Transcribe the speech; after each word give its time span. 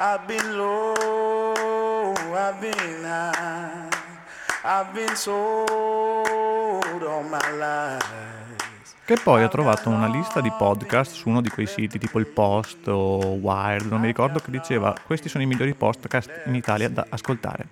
I've 0.00 0.28
been 0.28 0.56
low, 0.56 2.14
I've 2.32 2.60
been 2.60 3.02
high, 3.02 3.88
I've 4.62 4.92
been 4.94 5.16
sold 5.16 5.74
all 7.02 7.24
my 7.24 7.40
life. 7.58 8.06
Che 9.04 9.16
poi 9.20 9.42
ho 9.42 9.48
trovato 9.48 9.88
una 9.88 10.06
lista 10.06 10.40
di 10.40 10.52
podcast 10.56 11.14
su 11.14 11.28
uno 11.28 11.40
di 11.40 11.48
quei 11.48 11.66
siti 11.66 11.98
tipo 11.98 12.20
il 12.20 12.26
Post 12.26 12.86
o 12.86 13.18
Wired, 13.40 13.86
non 13.86 14.00
mi 14.00 14.06
ricordo, 14.06 14.38
che 14.38 14.52
diceva 14.52 14.94
questi 15.04 15.28
sono 15.28 15.42
i 15.42 15.46
migliori 15.46 15.74
podcast 15.74 16.42
in 16.44 16.54
Italia 16.54 16.88
da 16.88 17.04
ascoltare. 17.08 17.66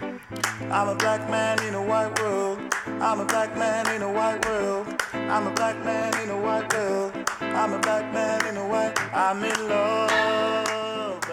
I'm 0.00 0.88
a 0.88 0.94
black 0.94 1.28
man 1.28 1.58
in 1.68 1.74
a 1.74 1.80
white 1.80 2.18
world. 2.22 2.58
I'm 3.00 3.20
a 3.20 3.24
black 3.26 3.54
man 3.54 3.84
in 3.94 4.00
a 4.00 4.08
white 4.08 4.48
world. 4.48 4.86
I'm 5.12 5.46
a 5.46 5.50
black 5.50 5.76
man 5.84 6.10
in 6.22 6.30
a 6.30 6.36
white 6.36 6.74
world. 6.74 7.12
I'm 7.42 7.74
a 7.74 7.78
black 7.80 8.10
man 8.14 8.46
in 8.46 8.56
a 8.56 8.64
white. 8.64 8.98
I'm 9.12 9.44
in 9.44 9.68
love. 9.68 10.63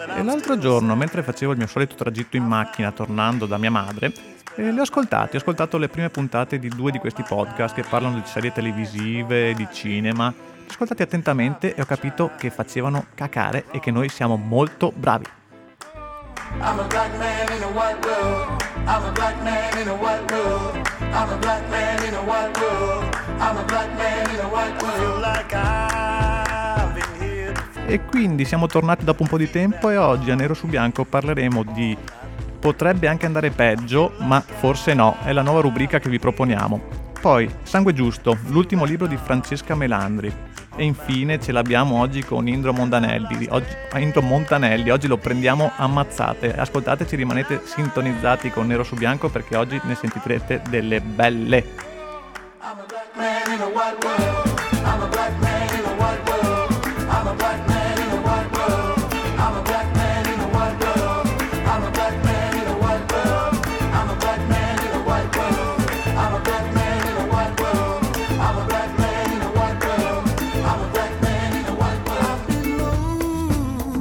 E 0.08 0.22
l'altro 0.22 0.58
giorno, 0.58 0.96
mentre 0.96 1.22
facevo 1.22 1.52
il 1.52 1.58
mio 1.58 1.66
solito 1.66 1.94
tragitto 1.94 2.36
in 2.36 2.44
macchina 2.44 2.90
tornando 2.90 3.46
da 3.46 3.56
mia 3.58 3.70
madre, 3.70 4.12
eh, 4.56 4.72
li 4.72 4.78
ho 4.78 4.82
ascoltati, 4.82 5.36
ho 5.36 5.38
ascoltato 5.38 5.78
le 5.78 5.88
prime 5.88 6.10
puntate 6.10 6.58
di 6.58 6.68
due 6.68 6.90
di 6.90 6.98
questi 6.98 7.22
podcast 7.22 7.74
che 7.74 7.82
parlano 7.82 8.16
di 8.16 8.26
serie 8.26 8.52
televisive, 8.52 9.54
di 9.54 9.66
cinema. 9.72 10.28
Li 10.28 10.64
ho 10.68 10.70
ascoltati 10.70 11.02
attentamente 11.02 11.74
e 11.74 11.80
ho 11.80 11.86
capito 11.86 12.32
che 12.36 12.50
facevano 12.50 13.06
cacare 13.14 13.66
e 13.70 13.80
che 13.80 13.90
noi 13.90 14.08
siamo 14.08 14.36
molto 14.36 14.92
bravi. 14.94 15.26
I'm 16.60 16.78
a 16.78 16.84
black 16.84 17.16
man 17.18 17.56
in 17.56 17.62
a 17.62 17.68
white 17.68 18.06
world. 18.06 18.62
I'm 18.86 19.04
a 19.04 19.12
black 19.12 19.42
man 19.42 19.78
in 19.78 19.88
a 19.88 19.94
white 19.94 20.30
world. 20.30 20.76
I'm 21.12 21.30
a 21.30 21.36
black 21.38 21.68
man 21.70 22.04
in 22.04 22.14
a 22.14 22.22
white 22.22 22.58
world. 22.60 23.16
I'm 23.38 23.56
a 23.56 23.64
black 23.64 23.96
man 23.96 24.30
in 24.30 24.40
a 24.40 24.48
white 24.48 24.82
world. 24.82 24.98
Feel 24.98 25.20
like 25.20 25.48
before. 25.48 25.91
E 27.92 28.06
quindi 28.06 28.46
siamo 28.46 28.66
tornati 28.66 29.04
dopo 29.04 29.20
un 29.20 29.28
po' 29.28 29.36
di 29.36 29.50
tempo 29.50 29.90
e 29.90 29.98
oggi 29.98 30.30
a 30.30 30.34
Nero 30.34 30.54
su 30.54 30.66
Bianco 30.66 31.04
parleremo 31.04 31.62
di 31.74 31.94
Potrebbe 32.58 33.06
anche 33.06 33.26
andare 33.26 33.50
peggio, 33.50 34.14
ma 34.20 34.40
forse 34.40 34.94
no, 34.94 35.18
è 35.24 35.32
la 35.32 35.42
nuova 35.42 35.60
rubrica 35.60 35.98
che 35.98 36.08
vi 36.08 36.18
proponiamo. 36.18 36.80
Poi 37.20 37.46
Sangue 37.64 37.92
Giusto, 37.92 38.38
l'ultimo 38.46 38.86
libro 38.86 39.06
di 39.06 39.18
Francesca 39.18 39.74
Melandri. 39.74 40.32
E 40.74 40.84
infine 40.84 41.38
ce 41.38 41.52
l'abbiamo 41.52 42.00
oggi 42.00 42.24
con 42.24 42.48
Indro 42.48 42.72
Montanelli. 42.72 43.46
Oggi, 43.50 43.74
Indro 43.96 44.22
Montanelli, 44.22 44.88
oggi 44.88 45.06
lo 45.06 45.18
prendiamo 45.18 45.72
ammazzate. 45.76 46.56
Ascoltateci, 46.56 47.14
rimanete 47.14 47.60
sintonizzati 47.62 48.50
con 48.50 48.68
Nero 48.68 48.84
su 48.84 48.94
Bianco 48.94 49.28
perché 49.28 49.54
oggi 49.54 49.78
ne 49.84 49.96
sentirete 49.96 50.62
delle 50.70 51.02
belle. 51.02 51.58
I'm 52.62 52.78
a 52.78 52.86
black 52.88 53.14
man 53.16 53.54
in 53.54 53.60
a 53.60 53.66
white 53.66 53.98
world. 54.02 54.51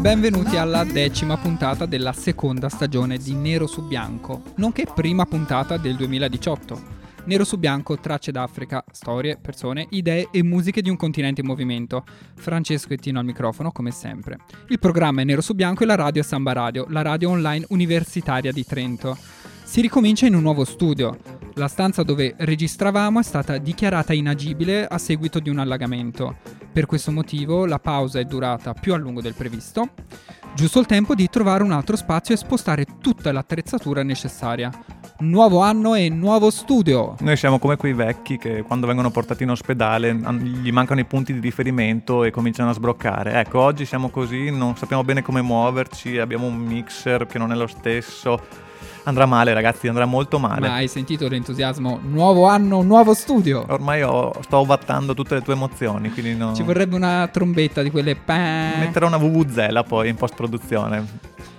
Benvenuti 0.01 0.57
alla 0.57 0.83
decima 0.83 1.37
puntata 1.37 1.85
della 1.85 2.11
seconda 2.11 2.69
stagione 2.69 3.19
di 3.19 3.35
Nero 3.35 3.67
su 3.67 3.83
Bianco, 3.83 4.41
nonché 4.55 4.87
prima 4.91 5.25
puntata 5.25 5.77
del 5.77 5.95
2018. 5.95 6.81
Nero 7.25 7.43
su 7.43 7.59
Bianco, 7.59 7.99
tracce 7.99 8.31
d'Africa, 8.31 8.83
storie, 8.91 9.37
persone, 9.39 9.85
idee 9.91 10.29
e 10.31 10.41
musiche 10.41 10.81
di 10.81 10.89
un 10.89 10.97
continente 10.97 11.41
in 11.41 11.47
movimento. 11.47 12.03
Francesco 12.33 12.93
e 12.93 12.97
Tino 12.97 13.19
al 13.19 13.25
microfono, 13.25 13.71
come 13.71 13.91
sempre. 13.91 14.39
Il 14.69 14.79
programma 14.79 15.21
è 15.21 15.23
Nero 15.23 15.41
su 15.41 15.53
Bianco 15.53 15.83
e 15.83 15.85
la 15.85 15.93
radio 15.93 16.23
è 16.23 16.25
Samba 16.25 16.53
Radio, 16.53 16.87
la 16.89 17.03
radio 17.03 17.29
online 17.29 17.67
universitaria 17.69 18.51
di 18.51 18.65
Trento. 18.65 19.15
Si 19.63 19.81
ricomincia 19.81 20.25
in 20.25 20.33
un 20.33 20.41
nuovo 20.41 20.65
studio. 20.65 21.15
La 21.53 21.67
stanza 21.67 22.01
dove 22.01 22.33
registravamo 22.37 23.19
è 23.19 23.23
stata 23.23 23.59
dichiarata 23.59 24.13
inagibile 24.13 24.87
a 24.87 24.97
seguito 24.97 25.39
di 25.39 25.51
un 25.51 25.59
allagamento. 25.59 26.60
Per 26.73 26.85
questo 26.85 27.11
motivo 27.11 27.65
la 27.65 27.79
pausa 27.79 28.19
è 28.19 28.23
durata 28.23 28.73
più 28.73 28.93
a 28.93 28.97
lungo 28.97 29.19
del 29.19 29.33
previsto. 29.33 29.89
Giusto 30.55 30.79
il 30.79 30.85
tempo 30.85 31.15
di 31.15 31.27
trovare 31.27 31.63
un 31.63 31.73
altro 31.73 31.97
spazio 31.97 32.33
e 32.33 32.37
spostare 32.37 32.85
tutta 33.01 33.33
l'attrezzatura 33.33 34.03
necessaria. 34.03 34.71
Nuovo 35.19 35.59
anno 35.59 35.95
e 35.95 36.07
nuovo 36.07 36.49
studio. 36.49 37.15
Noi 37.19 37.35
siamo 37.35 37.59
come 37.59 37.75
quei 37.75 37.91
vecchi 37.91 38.37
che 38.37 38.63
quando 38.63 38.87
vengono 38.87 39.11
portati 39.11 39.43
in 39.43 39.49
ospedale 39.49 40.13
gli 40.13 40.71
mancano 40.71 41.01
i 41.01 41.05
punti 41.05 41.33
di 41.33 41.41
riferimento 41.41 42.23
e 42.23 42.31
cominciano 42.31 42.69
a 42.69 42.73
sbroccare. 42.73 43.33
Ecco, 43.33 43.59
oggi 43.59 43.85
siamo 43.85 44.09
così, 44.09 44.49
non 44.49 44.77
sappiamo 44.77 45.03
bene 45.03 45.21
come 45.21 45.41
muoverci, 45.41 46.19
abbiamo 46.19 46.45
un 46.45 46.55
mixer 46.55 47.25
che 47.25 47.37
non 47.37 47.51
è 47.51 47.55
lo 47.55 47.67
stesso. 47.67 48.69
Andrà 49.03 49.25
male, 49.25 49.53
ragazzi, 49.53 49.87
andrà 49.87 50.05
molto 50.05 50.37
male. 50.37 50.67
Ma 50.67 50.73
hai 50.75 50.87
sentito 50.87 51.27
l'entusiasmo? 51.27 51.99
Nuovo 52.03 52.47
anno, 52.47 52.81
nuovo 52.83 53.13
studio. 53.15 53.65
Ormai 53.67 54.03
ho- 54.03 54.31
sto 54.41 54.57
ovattando 54.57 55.15
tutte 55.15 55.33
le 55.35 55.41
tue 55.41 55.53
emozioni, 55.53 56.11
quindi 56.11 56.35
no- 56.35 56.53
Ci 56.53 56.61
vorrebbe 56.61 56.95
una 56.95 57.27
trombetta 57.31 57.81
di 57.81 57.89
quelle. 57.89 58.15
metterò 58.25 59.07
una 59.07 59.17
VVZela 59.17 59.83
poi 59.83 60.09
in 60.09 60.15
post-produzione. 60.15 61.05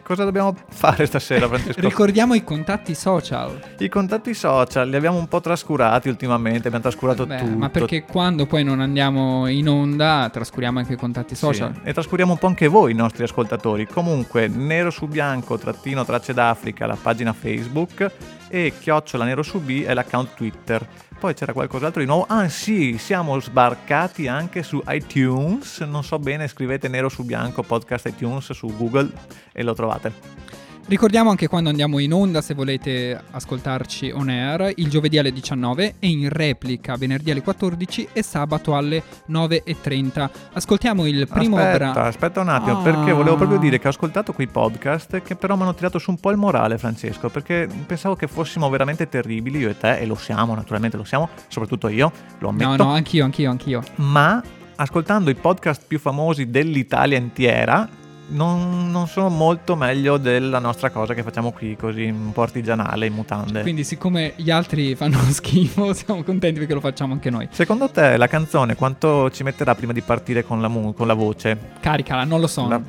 Cosa 0.03 0.25
dobbiamo 0.25 0.55
fare 0.69 1.07
stasera, 1.07 1.47
Francesco? 1.47 1.81
Ricordiamo 1.81 2.35
i 2.35 2.43
contatti 2.43 2.95
social. 2.95 3.59
I 3.79 3.89
contatti 3.89 4.35
social 4.35 4.89
li 4.89 4.97
abbiamo 4.97 5.17
un 5.17 5.29
po' 5.29 5.41
trascurati 5.41 6.09
ultimamente, 6.09 6.67
abbiamo 6.67 6.81
trascurato 6.81 7.25
Beh, 7.25 7.37
tutto. 7.39 7.57
ma 7.57 7.71
perché 7.71 8.03
quando 8.03 8.47
poi 8.47 8.65
non 8.65 8.81
andiamo 8.81 9.47
in 9.47 9.69
onda 9.69 10.29
trascuriamo 10.33 10.81
anche 10.81 10.95
i 10.95 10.97
contatti 10.97 11.37
social. 11.37 11.73
Sì, 11.75 11.81
E 11.85 11.93
trascuriamo 11.93 12.33
un 12.33 12.39
po' 12.39 12.49
anche 12.49 12.67
voi, 12.67 12.91
i 12.91 12.95
nostri 12.97 13.23
ascoltatori. 13.23 13.87
Comunque, 13.87 14.49
Nero 14.49 14.91
su 14.91 15.07
Bianco, 15.07 15.57
trattino 15.57 16.05
Tracce 16.05 16.35
d'Africa, 16.35 16.87
la 16.87 16.99
pagina 17.01 17.33
Facebook 17.33 18.11
e 18.53 18.75
Chiocciola 18.79 19.25
Nero 19.25 19.43
su 19.43 19.61
B 19.61 19.83
è 19.83 19.95
l'account 19.95 20.35
Twitter. 20.35 20.87
Poi 21.19 21.33
c'era 21.33 21.55
qualcos'altro 21.55 22.03
di 22.03 22.07
nuovo. 22.07 22.27
Ah 22.29 22.51
sì, 22.51 22.99
siamo 22.99 23.41
sbarcati 23.41 24.29
anche 24.29 24.63
su 24.63 24.83
iTunes. 24.89 25.81
Non 25.81 26.05
so 26.05 26.19
bene, 26.19 26.49
scrivete 26.49 26.87
Nero 26.89 27.09
su 27.09 27.25
Bianco 27.25 27.63
podcast 27.63 28.09
iTunes 28.09 28.53
su 28.53 28.67
Google 28.77 29.11
e 29.53 29.63
lo 29.63 29.73
trovate. 29.73 30.52
Ricordiamo 30.85 31.31
anche 31.31 31.47
quando 31.49 31.71
andiamo 31.71 32.01
in 32.01 32.13
onda, 32.13 32.43
se 32.43 32.53
volete 32.55 33.19
ascoltarci 33.31 34.11
on 34.11 34.29
air, 34.29 34.73
il 34.77 34.91
giovedì 34.91 35.17
alle 35.17 35.33
19 35.33 35.95
e 35.99 36.07
in 36.09 36.29
replica 36.29 36.97
venerdì 36.97 37.31
alle 37.31 37.41
14 37.41 38.09
e 38.13 38.23
sabato 38.23 38.77
alle 38.77 39.03
9.30. 39.31 40.29
Ascoltiamo 40.53 41.07
il 41.07 41.27
primo 41.29 41.57
aspetta, 41.57 41.77
brano. 41.79 42.01
aspetta 42.09 42.41
un 42.41 42.49
attimo, 42.49 42.81
Ah. 42.81 42.83
perché 42.83 43.13
volevo 43.13 43.37
proprio 43.37 43.59
dire 43.59 43.79
che 43.79 43.87
ho 43.87 43.91
ascoltato 43.91 44.33
quei 44.35 44.49
podcast 44.49 45.23
che 45.23 45.35
però 45.35 45.57
mi 45.57 45.63
hanno 45.63 45.75
tirato 45.75 45.99
su 45.99 46.11
un 46.11 46.19
po' 46.19 46.31
il 46.31 46.37
morale, 46.37 46.77
Francesco, 46.77 47.31
perché 47.31 47.69
pensavo 47.87 48.15
che 48.15 48.27
fossimo 48.27 48.69
veramente 48.69 49.09
terribili, 49.09 49.61
io 49.61 49.71
e 49.71 49.79
te, 49.79 49.99
e 49.99 50.05
lo 50.05 50.17
siamo, 50.17 50.55
naturalmente 50.55 50.97
lo 50.99 51.05
siamo, 51.05 51.31
soprattutto 51.49 51.89
io, 51.89 52.13
lo 52.39 52.49
ammetto. 52.51 52.69
No, 52.77 52.85
no, 52.85 52.91
anch'io, 52.91 53.25
anch'io, 53.25 53.49
anch'io. 53.51 53.83
ma 53.97 54.43
ascoltando 54.77 55.31
i 55.31 55.35
podcast 55.37 55.85
più 55.87 55.99
famosi 55.99 56.51
dell'Italia 56.51 57.17
intera 57.17 57.89
non, 58.29 58.91
non 58.91 59.07
sono 59.09 59.29
molto 59.29 59.77
meglio 59.77 60.17
della 60.17 60.59
nostra 60.59 60.91
cosa 60.91 61.13
che 61.15 61.23
facciamo 61.23 61.53
qui 61.53 61.77
così 61.77 62.05
un 62.05 62.33
po' 62.33 62.43
artigianale 62.43 63.07
in 63.07 63.13
mutande. 63.13 63.63
Quindi 63.63 63.85
siccome 63.85 64.33
gli 64.37 64.51
altri 64.51 64.95
fanno 64.95 65.19
schifo, 65.31 65.93
siamo 65.93 66.23
contenti 66.23 66.59
perché 66.59 66.75
lo 66.75 66.81
facciamo 66.81 67.13
anche 67.13 67.31
noi. 67.31 67.49
Secondo 67.51 67.91
te 67.91 68.17
la 68.17 68.27
canzone 68.29 68.75
quanto 68.75 69.31
ci 69.31 69.43
metterà 69.43 69.75
prima 69.75 69.93
di 69.93 70.01
partire 70.01 70.45
con 70.45 70.61
la, 70.61 70.69
mu- 70.69 70.95
con 70.95 71.07
la 71.07 71.15
voce? 71.15 71.59
Caricala, 71.81 72.25
non 72.25 72.41
lo 72.41 72.47
so. 72.47 72.67
La, 72.69 72.81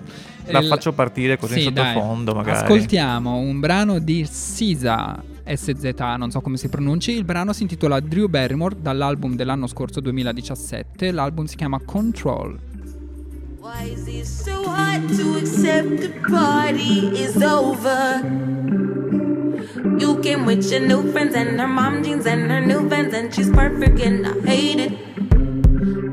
la 0.47 0.59
Il- 0.59 0.67
faccio 0.67 0.93
partire 0.93 1.37
così 1.37 1.59
Sì, 1.61 1.67
in 1.67 1.73
dai. 1.73 1.93
sottofondo 1.93 2.33
magari. 2.33 2.57
Ascoltiamo 2.59 3.35
un 3.37 3.59
brano 3.59 3.99
di 3.99 4.25
Sisa 4.29 5.21
SZ, 5.45 5.93
non 6.17 6.31
so 6.31 6.39
come 6.39 6.55
si 6.55 6.69
pronunci. 6.69 7.11
Il 7.11 7.25
brano 7.25 7.51
si 7.51 7.63
intitola 7.63 7.99
Drew 7.99 8.27
Barrymore 8.27 8.75
dall'album 8.79 9.35
dell'anno 9.35 9.67
scorso 9.67 9.99
2017. 9.99 11.11
L'album 11.11 11.45
si 11.45 11.57
chiama 11.57 11.79
Control. 11.83 12.57
Why 13.59 13.95
is 14.23 14.39
it 14.39 14.45
so 14.45 14.63
hard 14.63 15.09
to 15.09 15.37
accept 15.37 15.89
the 16.03 16.09
party 16.29 16.99
is 17.23 17.41
over? 17.43 18.21
You 19.99 20.19
came 20.21 20.45
with 20.45 20.71
your 20.71 20.79
new 20.79 21.11
friends 21.11 21.35
and 21.35 21.59
her 21.59 21.67
mom 21.67 22.03
jeans 22.03 22.25
and 22.25 22.49
her 22.49 22.61
new 22.61 22.87
vans 22.87 23.13
and 23.13 23.33
she's 23.33 23.49
perfect 23.49 23.99
and 23.99 24.25
I 24.27 24.33
hate 24.49 24.79
it. 24.79 24.93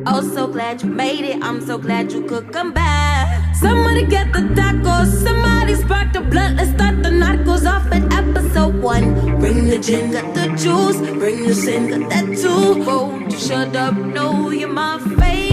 Oh, 0.06 0.22
so 0.34 0.48
glad 0.48 0.82
you 0.82 0.90
made 0.90 1.24
it. 1.24 1.42
I'm 1.42 1.60
so 1.60 1.78
glad 1.78 2.10
you 2.12 2.22
could 2.24 2.52
come 2.52 2.72
back. 2.72 3.54
Somebody 3.54 4.06
get 4.06 4.32
the 4.32 4.40
tacos. 4.58 5.10
Somebody 5.26 5.74
spark 5.74 6.12
the 6.12 6.20
blunt. 6.20 6.56
Let's 6.56 6.70
start 6.70 7.02
the 7.04 7.10
narcos 7.10 7.64
off 7.72 7.86
at 7.92 8.12
episode 8.12 8.82
one. 8.82 9.38
Bring 9.38 9.68
the 9.68 9.78
gin, 9.78 10.10
got 10.12 10.34
the 10.34 10.46
juice. 10.62 10.98
Bring 11.18 11.46
the 11.46 11.54
sin, 11.54 11.90
got 11.90 12.10
that 12.10 12.26
too. 12.42 12.82
Won't 12.84 13.30
you 13.30 13.38
shut 13.38 13.76
up? 13.76 13.94
No, 13.94 14.50
you're 14.50 14.68
my 14.68 14.98
favorite. 14.98 15.49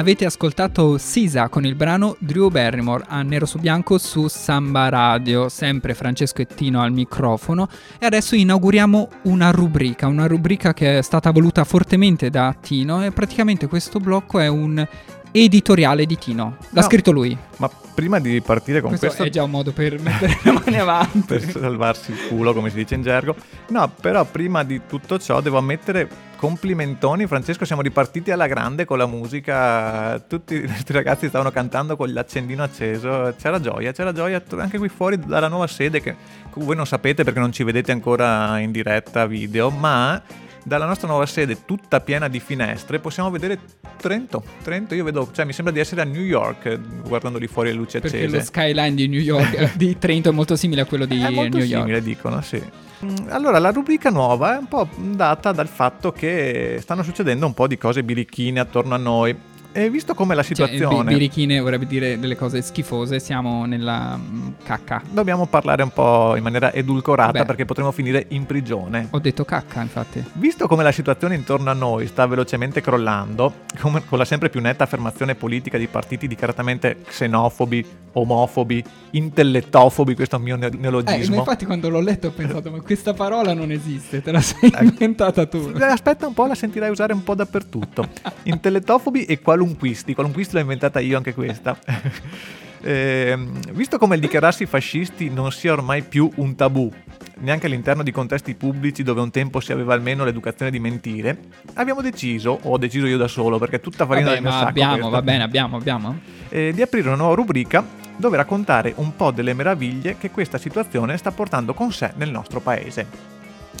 Avete 0.00 0.24
ascoltato 0.24 0.96
Sisa 0.96 1.50
con 1.50 1.66
il 1.66 1.74
brano 1.74 2.16
Drew 2.20 2.48
Barrymore 2.48 3.04
a 3.06 3.20
nero 3.20 3.44
su 3.44 3.58
bianco 3.58 3.98
su 3.98 4.28
Samba 4.28 4.88
Radio, 4.88 5.50
sempre 5.50 5.92
Francesco 5.92 6.40
Ettino 6.40 6.80
al 6.80 6.90
microfono 6.90 7.68
e 7.98 8.06
adesso 8.06 8.34
inauguriamo 8.34 9.08
una 9.24 9.50
rubrica, 9.50 10.06
una 10.06 10.26
rubrica 10.26 10.72
che 10.72 10.96
è 10.98 11.02
stata 11.02 11.30
voluta 11.32 11.64
fortemente 11.64 12.30
da 12.30 12.56
Tino 12.58 13.04
e 13.04 13.10
praticamente 13.10 13.66
questo 13.66 13.98
blocco 14.00 14.38
è 14.38 14.48
un 14.48 14.82
editoriale 15.32 16.06
di 16.06 16.16
Tino. 16.16 16.56
L'ha 16.70 16.80
No. 16.80 16.86
scritto 16.86 17.10
lui. 17.12 17.36
Ma 17.58 17.70
prima 17.94 18.18
di 18.20 18.40
partire 18.40 18.80
con 18.80 18.88
Questo, 18.88 19.06
questo, 19.08 19.24
è 19.24 19.28
già 19.28 19.42
un 19.42 19.50
modo 19.50 19.72
per 19.72 20.00
mettere 20.00 20.38
le 20.42 20.52
mani 20.52 20.76
avanti. 20.80 21.20
per 21.26 21.42
salvarsi 21.50 22.12
il 22.12 22.26
culo, 22.26 22.54
come 22.54 22.70
si 22.70 22.76
dice 22.76 22.94
in 22.94 23.02
gergo. 23.02 23.36
No, 23.68 23.92
però 24.00 24.24
prima 24.24 24.62
di 24.64 24.80
tutto 24.88 25.18
ciò 25.18 25.42
devo 25.42 25.58
ammettere 25.58 26.08
complimentoni, 26.40 27.26
Francesco, 27.26 27.66
siamo 27.66 27.82
ripartiti 27.82 28.30
alla 28.30 28.46
grande 28.46 28.86
con 28.86 28.96
la 28.96 29.04
musica, 29.04 30.18
tutti 30.20 30.54
i 30.54 30.66
nostri 30.66 30.94
ragazzi 30.94 31.28
stavano 31.28 31.50
cantando 31.50 31.96
con 31.96 32.10
l'accendino 32.14 32.62
acceso, 32.62 33.34
c'era 33.38 33.60
gioia, 33.60 33.92
c'era 33.92 34.10
gioia 34.10 34.42
anche 34.56 34.78
qui 34.78 34.88
fuori 34.88 35.18
dalla 35.18 35.48
nuova 35.48 35.66
sede 35.66 36.00
che 36.00 36.16
voi 36.54 36.74
non 36.76 36.86
sapete 36.86 37.24
perché 37.24 37.40
non 37.40 37.52
ci 37.52 37.62
vedete 37.62 37.92
ancora 37.92 38.58
in 38.58 38.72
diretta 38.72 39.26
video, 39.26 39.68
ma 39.68 40.22
dalla 40.64 40.86
nostra 40.86 41.08
nuova 41.08 41.26
sede 41.26 41.66
tutta 41.66 42.00
piena 42.00 42.26
di 42.26 42.40
finestre 42.40 43.00
possiamo 43.00 43.30
vedere 43.30 43.58
Trento, 43.98 44.42
Trento, 44.62 44.94
io 44.94 45.04
vedo, 45.04 45.28
cioè 45.34 45.44
mi 45.44 45.52
sembra 45.52 45.74
di 45.74 45.80
essere 45.80 46.00
a 46.00 46.04
New 46.04 46.22
York 46.22 47.02
guardando 47.06 47.38
lì 47.38 47.48
fuori 47.48 47.68
le 47.68 47.74
luci 47.74 48.00
Perché 48.00 48.16
accese. 48.16 48.36
lo 48.38 48.42
skyline 48.42 48.94
di 48.94 49.08
New 49.08 49.20
York, 49.20 49.76
di 49.76 49.98
Trento 49.98 50.30
è 50.30 50.32
molto 50.32 50.56
simile 50.56 50.80
a 50.80 50.84
quello 50.86 51.04
di 51.04 51.20
È 51.20 51.28
molto 51.28 51.58
New 51.58 51.66
York. 51.66 51.82
simile, 51.82 52.02
dicono, 52.02 52.40
sì. 52.40 52.62
Mm, 53.04 53.28
Allora, 53.30 53.58
la 53.58 53.70
rubrica 53.70 54.10
nuova 54.10 54.54
è 54.56 54.58
un 54.58 54.68
po' 54.68 54.88
data 54.94 55.52
dal 55.52 55.68
fatto 55.68 56.12
che 56.12 56.78
stanno 56.82 57.02
succedendo 57.02 57.46
un 57.46 57.54
po' 57.54 57.66
di 57.66 57.78
cose 57.78 58.04
birichine 58.04 58.60
attorno 58.60 58.94
a 58.94 58.98
noi. 58.98 59.34
E 59.72 59.88
visto 59.88 60.14
come 60.14 60.34
la 60.34 60.42
Cioè, 60.42 60.54
situazione, 60.66 61.04
bi- 61.04 61.12
birichine 61.14 61.60
vorrebbe 61.60 61.86
dire 61.86 62.18
delle 62.18 62.34
cose 62.34 62.60
schifose, 62.60 63.20
siamo 63.20 63.66
nella 63.66 64.16
mm, 64.16 64.48
cacca. 64.64 65.00
dobbiamo 65.10 65.46
parlare 65.46 65.84
un 65.84 65.90
po' 65.90 66.34
in 66.36 66.42
maniera 66.42 66.72
edulcorata 66.72 67.30
Beh. 67.40 67.44
perché 67.44 67.64
potremo 67.64 67.92
finire 67.92 68.26
in 68.30 68.46
prigione. 68.46 69.06
Ho 69.10 69.18
detto 69.20 69.44
cacca, 69.44 69.80
infatti. 69.80 70.24
Visto 70.34 70.66
come 70.66 70.82
la 70.82 70.90
situazione 70.90 71.36
intorno 71.36 71.70
a 71.70 71.74
noi 71.74 72.08
sta 72.08 72.26
velocemente 72.26 72.80
crollando, 72.80 73.52
con 73.80 74.02
la 74.18 74.24
sempre 74.24 74.48
più 74.50 74.60
netta 74.60 74.84
affermazione 74.84 75.36
politica 75.36 75.78
di 75.78 75.86
partiti 75.86 76.26
dichiaratamente 76.26 77.02
xenofobi, 77.06 77.86
omofobi, 78.12 78.82
intellettofobi, 79.12 80.14
questo 80.16 80.34
è 80.34 80.38
un 80.38 80.44
mio 80.44 80.58
Eh, 80.60 80.70
neologismo. 80.76 81.36
infatti 81.36 81.64
quando 81.64 81.88
l'ho 81.88 82.00
letto 82.00 82.26
ho 82.26 82.30
pensato, 82.32 82.70
ma 82.72 82.80
questa 82.80 83.14
parola 83.14 83.54
non 83.54 83.70
esiste, 83.70 84.20
te 84.20 84.32
la 84.32 84.40
sei 84.40 84.72
inventata 84.80 85.46
tu. 85.46 85.72
Eh, 85.76 85.84
Aspetta 85.84 86.26
un 86.26 86.34
po', 86.34 86.46
la 86.46 86.54
sentirai 86.56 86.90
usare 86.90 87.12
un 87.12 87.22
po' 87.22 87.34
dappertutto. 87.36 88.08
Intellettofobi 88.44 89.24
e 89.26 89.38
qualunquisti. 89.60 90.14
Qualunquisti 90.14 90.54
l'ho 90.54 90.60
inventata 90.60 91.00
io 91.00 91.16
anche 91.16 91.34
questa. 91.34 91.78
Ehm, 92.82 93.60
visto 93.72 93.98
come 93.98 94.14
il 94.14 94.22
dichiararsi 94.22 94.64
fascisti 94.64 95.28
non 95.28 95.52
sia 95.52 95.74
ormai 95.74 96.00
più 96.00 96.30
un 96.36 96.54
tabù, 96.54 96.90
neanche 97.40 97.66
all'interno 97.66 98.02
di 98.02 98.10
contesti 98.10 98.54
pubblici 98.54 99.02
dove 99.02 99.20
un 99.20 99.30
tempo 99.30 99.60
si 99.60 99.70
aveva 99.70 99.92
almeno 99.92 100.24
l'educazione 100.24 100.70
di 100.70 100.80
mentire, 100.80 101.36
abbiamo 101.74 102.00
deciso, 102.00 102.58
o 102.62 102.70
ho 102.70 102.78
deciso 102.78 103.04
io 103.04 103.18
da 103.18 103.28
solo 103.28 103.58
perché 103.58 103.76
è 103.76 103.80
tutta 103.80 104.06
farina 104.06 104.28
Vabbè, 104.28 104.40
del 104.40 104.44
mio 104.44 104.52
sacco 104.52 104.68
abbiamo, 104.70 104.92
questa, 104.94 105.10
va 105.10 105.20
bene, 105.20 105.42
abbiamo, 105.42 105.76
abbiamo. 105.76 106.20
eh, 106.48 106.72
di 106.74 106.80
aprire 106.80 107.08
una 107.08 107.18
nuova 107.18 107.34
rubrica 107.34 107.84
dove 108.16 108.38
raccontare 108.38 108.94
un 108.96 109.14
po' 109.14 109.30
delle 109.30 109.52
meraviglie 109.52 110.16
che 110.16 110.30
questa 110.30 110.56
situazione 110.56 111.18
sta 111.18 111.32
portando 111.32 111.74
con 111.74 111.92
sé 111.92 112.12
nel 112.14 112.30
nostro 112.30 112.60
paese. 112.60 113.06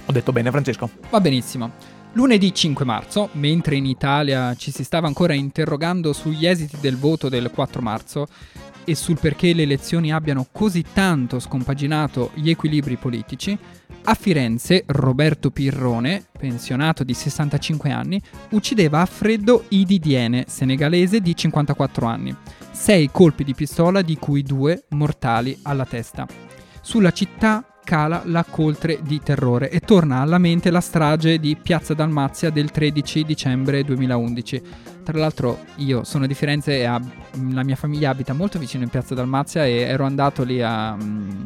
Ho 0.04 0.12
detto 0.12 0.30
bene 0.30 0.50
Francesco? 0.50 0.90
Va 1.08 1.22
benissimo. 1.22 1.99
Lunedì 2.14 2.52
5 2.52 2.84
marzo, 2.84 3.28
mentre 3.32 3.76
in 3.76 3.86
Italia 3.86 4.54
ci 4.56 4.72
si 4.72 4.82
stava 4.82 5.06
ancora 5.06 5.32
interrogando 5.32 6.12
sugli 6.12 6.44
esiti 6.44 6.76
del 6.80 6.96
voto 6.96 7.28
del 7.28 7.52
4 7.52 7.80
marzo 7.80 8.26
e 8.84 8.96
sul 8.96 9.18
perché 9.20 9.54
le 9.54 9.62
elezioni 9.62 10.12
abbiano 10.12 10.48
così 10.50 10.84
tanto 10.92 11.38
scompaginato 11.38 12.32
gli 12.34 12.50
equilibri 12.50 12.96
politici, 12.96 13.56
a 14.02 14.14
Firenze 14.14 14.82
Roberto 14.86 15.52
Pirrone, 15.52 16.24
pensionato 16.36 17.04
di 17.04 17.14
65 17.14 17.92
anni, 17.92 18.20
uccideva 18.50 19.02
a 19.02 19.06
freddo 19.06 19.66
Idi 19.68 20.00
Diene, 20.00 20.46
senegalese 20.48 21.20
di 21.20 21.36
54 21.36 22.06
anni. 22.06 22.34
Sei 22.72 23.08
colpi 23.12 23.44
di 23.44 23.54
pistola 23.54 24.02
di 24.02 24.16
cui 24.16 24.42
due 24.42 24.84
mortali 24.90 25.56
alla 25.62 25.84
testa. 25.84 26.26
Sulla 26.80 27.12
città 27.12 27.69
cala 27.90 28.22
la 28.26 28.44
coltre 28.48 29.00
di 29.02 29.18
terrore 29.20 29.68
e 29.68 29.80
torna 29.80 30.20
alla 30.20 30.38
mente 30.38 30.70
la 30.70 30.80
strage 30.80 31.40
di 31.40 31.56
Piazza 31.60 31.92
Dalmazia 31.92 32.48
del 32.48 32.70
13 32.70 33.24
dicembre 33.24 33.82
2011. 33.82 34.62
Tra 35.02 35.18
l'altro 35.18 35.64
io 35.78 36.04
sono 36.04 36.28
di 36.28 36.34
Firenze 36.34 36.78
e 36.78 36.84
ab- 36.84 37.10
la 37.52 37.64
mia 37.64 37.74
famiglia 37.74 38.10
abita 38.10 38.32
molto 38.32 38.60
vicino 38.60 38.84
in 38.84 38.90
Piazza 38.90 39.16
Dalmazia 39.16 39.66
e 39.66 39.72
ero 39.72 40.04
andato 40.04 40.44
lì 40.44 40.62
a... 40.62 40.94
mm, 40.94 41.42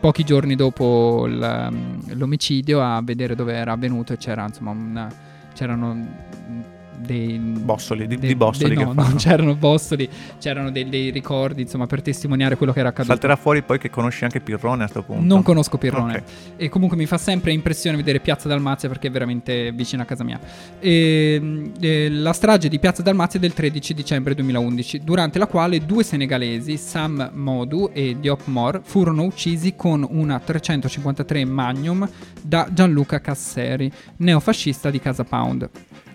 pochi 0.00 0.24
giorni 0.24 0.56
dopo 0.56 1.24
il, 1.28 1.68
mm, 1.72 2.18
l'omicidio 2.18 2.82
a 2.82 3.00
vedere 3.04 3.36
dove 3.36 3.54
era 3.54 3.70
avvenuto 3.70 4.12
e 4.12 4.16
c'era 4.16 4.44
insomma 4.44 4.72
una- 4.72 5.12
c'erano 5.54 5.94
mm, 5.94 6.60
dei 6.98 7.38
Bossoli, 7.38 8.06
di- 8.06 8.16
dei- 8.16 8.28
di 8.28 8.34
bossoli 8.36 8.74
dei- 8.74 8.78
che 8.78 8.84
no, 8.84 8.92
non 8.92 9.14
c'erano 9.18 9.54
bossoli 9.54 10.08
c'erano 10.38 10.70
dei, 10.70 10.88
dei 10.88 11.10
ricordi 11.10 11.62
insomma 11.62 11.86
per 11.86 12.02
testimoniare 12.02 12.56
quello 12.56 12.72
che 12.72 12.80
era 12.80 12.88
accaduto 12.88 13.12
Salterà 13.12 13.36
fuori 13.36 13.62
poi 13.62 13.78
che 13.78 13.90
conosci 13.90 14.24
anche 14.24 14.40
Pirrone 14.40 14.84
a 14.84 14.86
sto 14.86 15.02
punto. 15.02 15.24
non 15.24 15.42
conosco 15.42 15.78
Pirrone 15.78 16.16
Ok. 16.16 16.22
e 16.56 16.68
comunque 16.68 16.96
mi 16.96 17.06
fa 17.06 17.18
sempre 17.18 17.52
impressione 17.52 17.96
vedere 17.96 18.20
Piazza 18.20 18.48
Dalmazia 18.48 18.88
perché 18.88 19.08
è 19.08 19.10
veramente 19.10 19.72
vicino 19.72 20.02
a 20.02 20.04
casa 20.04 20.24
mia. 20.24 20.38
E, 20.80 21.70
eh, 21.80 22.08
la 22.10 22.32
strage 22.32 22.68
di 22.68 22.78
Piazza 22.78 23.02
Dalmazia 23.02 23.38
è 23.38 23.42
del 23.42 23.52
13 23.54 23.94
dicembre 23.94 24.34
2011, 24.34 25.00
durante 25.04 25.38
la 25.38 25.46
quale 25.46 25.84
due 25.84 26.02
senegalesi, 26.04 26.76
Sam 26.76 27.30
Modu 27.34 27.90
e 27.92 28.16
Diop 28.18 28.42
Mor, 28.46 28.80
furono 28.84 29.22
uccisi 29.22 29.74
con 29.76 30.06
una 30.08 30.38
353 30.38 31.44
Magnum 31.44 32.08
da 32.42 32.68
Gianluca 32.72 33.20
Casseri, 33.20 33.90
neofascista 34.18 34.90
di 34.90 35.00
Casa 35.00 35.24
Pound. 35.24 35.68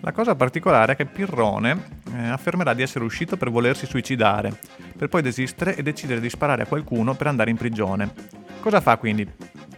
La 0.04 0.10
cosa 0.10 0.34
particolare 0.34 0.94
è 0.94 0.96
che 0.96 1.06
Pirrone 1.06 2.00
eh, 2.12 2.26
affermerà 2.26 2.74
di 2.74 2.82
essere 2.82 3.04
uscito 3.04 3.36
per 3.36 3.52
volersi 3.52 3.86
suicidare, 3.86 4.52
per 4.96 5.08
poi 5.08 5.22
desistere 5.22 5.76
e 5.76 5.82
decidere 5.84 6.18
di 6.18 6.28
sparare 6.28 6.62
a 6.62 6.66
qualcuno 6.66 7.14
per 7.14 7.28
andare 7.28 7.50
in 7.50 7.56
prigione. 7.56 8.12
Cosa 8.58 8.80
fa 8.80 8.96
quindi? 8.96 9.24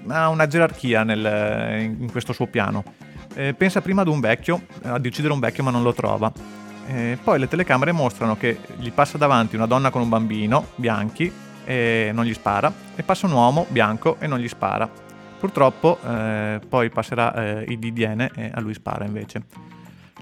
Ha 0.08 0.30
una 0.30 0.46
gerarchia 0.46 1.04
nel- 1.04 1.94
in 2.00 2.10
questo 2.10 2.32
suo 2.32 2.46
piano. 2.46 2.82
Eh, 3.34 3.52
pensa 3.52 3.82
prima 3.82 4.00
ad 4.00 4.08
un 4.08 4.20
vecchio, 4.20 4.62
di 4.98 5.08
uccidere 5.08 5.34
un 5.34 5.40
vecchio 5.40 5.62
ma 5.62 5.70
non 5.70 5.82
lo 5.82 5.92
trova. 5.92 6.32
Eh, 6.86 7.18
poi 7.22 7.38
le 7.38 7.46
telecamere 7.46 7.92
mostrano 7.92 8.38
che 8.38 8.60
gli 8.78 8.92
passa 8.92 9.18
davanti 9.18 9.56
una 9.56 9.66
donna 9.66 9.90
con 9.90 10.00
un 10.00 10.08
bambino, 10.08 10.68
bianchi, 10.76 11.30
e 11.66 12.12
non 12.14 12.24
gli 12.24 12.32
spara, 12.32 12.72
e 12.96 13.02
passa 13.02 13.26
un 13.26 13.32
uomo 13.32 13.66
bianco 13.68 14.16
e 14.18 14.26
non 14.26 14.38
gli 14.38 14.48
spara. 14.48 14.88
Purtroppo 15.38 15.98
eh, 16.02 16.60
poi 16.66 16.88
passerà 16.88 17.34
eh, 17.34 17.64
il 17.68 17.78
DDN 17.78 18.30
e 18.34 18.50
a 18.54 18.60
lui 18.60 18.72
spara 18.72 19.04
invece. 19.04 19.72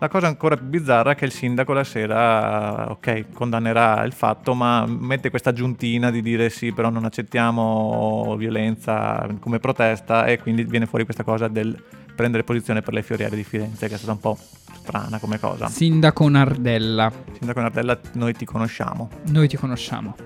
La 0.03 0.09
cosa 0.09 0.27
ancora 0.27 0.57
più 0.57 0.67
bizzarra 0.67 1.13
è 1.13 1.15
che 1.15 1.27
il 1.27 1.31
sindaco 1.31 1.73
la 1.73 1.85
sera, 1.85 2.91
ok, 2.91 3.27
condannerà 3.33 4.03
il 4.03 4.11
fatto, 4.11 4.53
ma 4.53 4.85
mette 4.85 5.31
questa 5.31 5.51
aggiuntina 5.51 6.11
di 6.11 6.21
dire 6.23 6.51
sì, 6.51 6.73
però 6.73 6.91
non 6.91 7.05
accettiamo 7.05 8.35
violenza 8.37 9.29
come 9.39 9.61
protesta 9.61 10.25
e 10.25 10.41
quindi 10.41 10.65
viene 10.65 10.87
fuori 10.87 11.05
questa 11.05 11.23
cosa 11.23 11.47
del 11.47 11.81
prendere 12.17 12.43
posizione 12.43 12.83
per 12.83 12.95
le 12.95 13.03
fioriere 13.05 13.37
di 13.37 13.45
Firenze, 13.45 13.87
che 13.87 13.95
è 13.95 13.97
stata 13.97 14.11
un 14.11 14.19
po' 14.19 14.37
strana 14.73 15.21
come 15.21 15.39
cosa. 15.39 15.69
Sindaco 15.69 16.29
Nardella, 16.29 17.13
Sindaco 17.39 17.61
Nardella, 17.61 17.97
noi 18.15 18.35
ti 18.35 18.45
conosciamo. 18.45 19.09
noi 19.27 19.47
ti 19.47 19.57
conosciamo. 19.57 20.17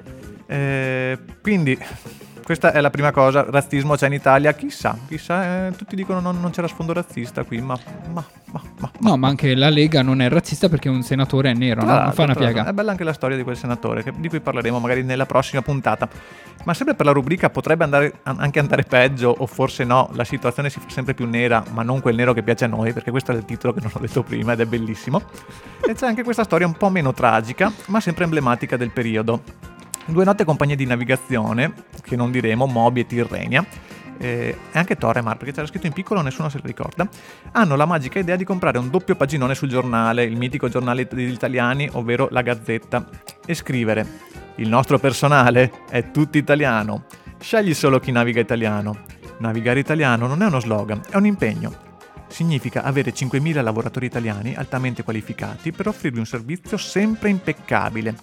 Eh, 0.47 1.19
quindi 1.43 1.79
questa 2.47 2.71
è 2.71 2.81
la 2.81 2.91
prima 2.91 3.11
cosa, 3.11 3.45
razzismo 3.51 3.97
c'è 3.97 4.07
in 4.07 4.13
Italia, 4.13 4.53
chissà, 4.53 4.97
chissà, 5.09 5.67
eh, 5.67 5.73
tutti 5.73 5.97
dicono 5.97 6.21
non, 6.21 6.41
non 6.41 6.53
c'era 6.53 6.69
sfondo 6.69 6.93
razzista 6.93 7.43
qui, 7.43 7.61
ma... 7.61 7.77
ma, 8.13 8.25
ma, 8.53 8.63
ma 8.79 8.91
No, 9.01 9.17
ma 9.17 9.27
anche 9.27 9.57
la 9.57 9.69
Lega 9.69 10.01
non 10.03 10.21
è 10.21 10.29
razzista 10.29 10.69
perché 10.69 10.89
un 10.89 11.03
senatore 11.03 11.51
è 11.51 11.55
nero, 11.55 11.83
no? 11.83 11.93
Non 12.03 12.13
fa 12.13 12.23
una 12.23 12.37
piega. 12.37 12.65
È 12.65 12.73
bella 12.73 12.93
anche 12.93 13.03
la 13.03 13.13
storia 13.13 13.37
di 13.37 13.43
quel 13.43 13.57
senatore, 13.57 14.05
che- 14.05 14.13
di 14.17 14.29
cui 14.29 14.39
parleremo 14.39 14.79
magari 14.79 15.03
nella 15.03 15.27
prossima 15.27 15.61
puntata. 15.61 16.09
Ma 16.63 16.73
sempre 16.73 16.95
per 16.95 17.05
la 17.07 17.11
rubrica 17.11 17.51
potrebbe 17.51 17.83
andare, 17.83 18.21
an- 18.23 18.37
anche 18.39 18.61
andare 18.61 18.85
peggio, 18.85 19.35
o 19.37 19.47
forse 19.47 19.83
no, 19.83 20.09
la 20.13 20.23
situazione 20.23 20.71
si 20.71 20.79
fa 20.79 20.89
sempre 20.89 21.15
più 21.15 21.27
nera, 21.27 21.65
ma 21.73 21.83
non 21.83 22.01
quel 22.01 22.15
nero 22.15 22.33
che 22.33 22.45
piace 22.45 22.67
a 22.67 22.69
noi, 22.69 22.93
perché 22.93 23.11
questo 23.11 23.33
è 23.33 23.35
il 23.35 23.45
titolo 23.45 23.73
che 23.73 23.81
non 23.81 23.91
ho 23.93 23.99
detto 23.99 24.23
prima 24.23 24.53
ed 24.53 24.61
è 24.61 24.67
bellissimo. 24.67 25.21
E 25.85 25.95
c'è 25.95 26.07
anche 26.07 26.23
questa 26.23 26.45
storia 26.45 26.69
un 26.69 26.75
po' 26.75 26.91
meno 26.91 27.13
tragica, 27.13 27.73
ma 27.87 27.99
sempre 27.99 28.23
emblematica 28.23 28.77
del 28.77 28.93
periodo. 28.93 29.75
Due 30.09 30.25
note 30.25 30.45
compagnie 30.45 30.77
di 30.77 30.87
navigazione, 30.87 31.73
che 32.01 32.15
non 32.15 32.31
diremo, 32.31 32.67
Moby 32.67 33.01
e 33.01 33.07
Tirrenia, 33.07 33.67
eh, 34.19 34.57
e 34.73 34.79
anche 34.79 34.97
Torremar, 34.97 35.37
perché 35.37 35.53
c'era 35.53 35.67
scritto 35.67 35.87
in 35.87 35.93
piccolo, 35.93 36.23
nessuno 36.23 36.49
se 36.49 36.59
lo 36.59 36.67
ricorda, 36.67 37.09
hanno 37.53 37.75
la 37.75 37.87
magica 37.87 38.21
idea 38.21 38.37
di 38.37 38.45
comprare 38.45 38.79
un 38.79 38.89
doppio 38.89 39.17
paginone 39.17 39.57
sul 39.57 39.69
giornale, 39.69 40.23
il 40.23 40.37
mitico 40.37 40.69
giornale 40.69 41.09
degli 41.11 41.33
italiani, 41.33 41.89
ovvero 41.93 42.29
la 42.31 42.43
Gazzetta, 42.43 43.09
e 43.45 43.55
scrivere 43.55 44.07
Il 44.57 44.69
nostro 44.69 44.99
personale 44.99 45.73
è 45.91 46.11
tutto 46.13 46.39
italiano, 46.39 47.07
scegli 47.41 47.75
solo 47.75 47.99
chi 47.99 48.13
naviga 48.13 48.41
italiano. 48.41 48.99
Navigare 49.39 49.81
italiano 49.81 50.27
non 50.27 50.41
è 50.41 50.47
uno 50.47 50.61
slogan, 50.61 51.01
è 51.11 51.17
un 51.17 51.27
impegno. 51.27 51.85
Significa 52.29 52.83
avere 52.83 53.13
5.000 53.13 53.63
lavoratori 53.63 54.07
italiani 54.07 54.55
altamente 54.55 55.03
qualificati 55.03 55.73
per 55.73 55.89
offrirvi 55.89 56.19
un 56.19 56.27
servizio 56.27 56.77
sempre 56.77 57.29
impeccabile. 57.29 58.15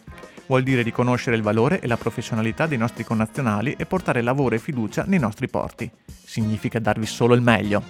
Vuol 0.45 0.63
dire 0.63 0.81
riconoscere 0.81 1.35
il 1.35 1.41
valore 1.41 1.79
e 1.79 1.87
la 1.87 1.97
professionalità 1.97 2.67
dei 2.67 2.77
nostri 2.77 3.03
connazionali 3.03 3.75
e 3.77 3.85
portare 3.85 4.21
lavoro 4.21 4.55
e 4.55 4.59
fiducia 4.59 5.03
nei 5.07 5.19
nostri 5.19 5.47
porti. 5.47 5.89
Significa 6.05 6.79
darvi 6.79 7.05
solo 7.05 7.33
il 7.33 7.41
meglio. 7.41 7.83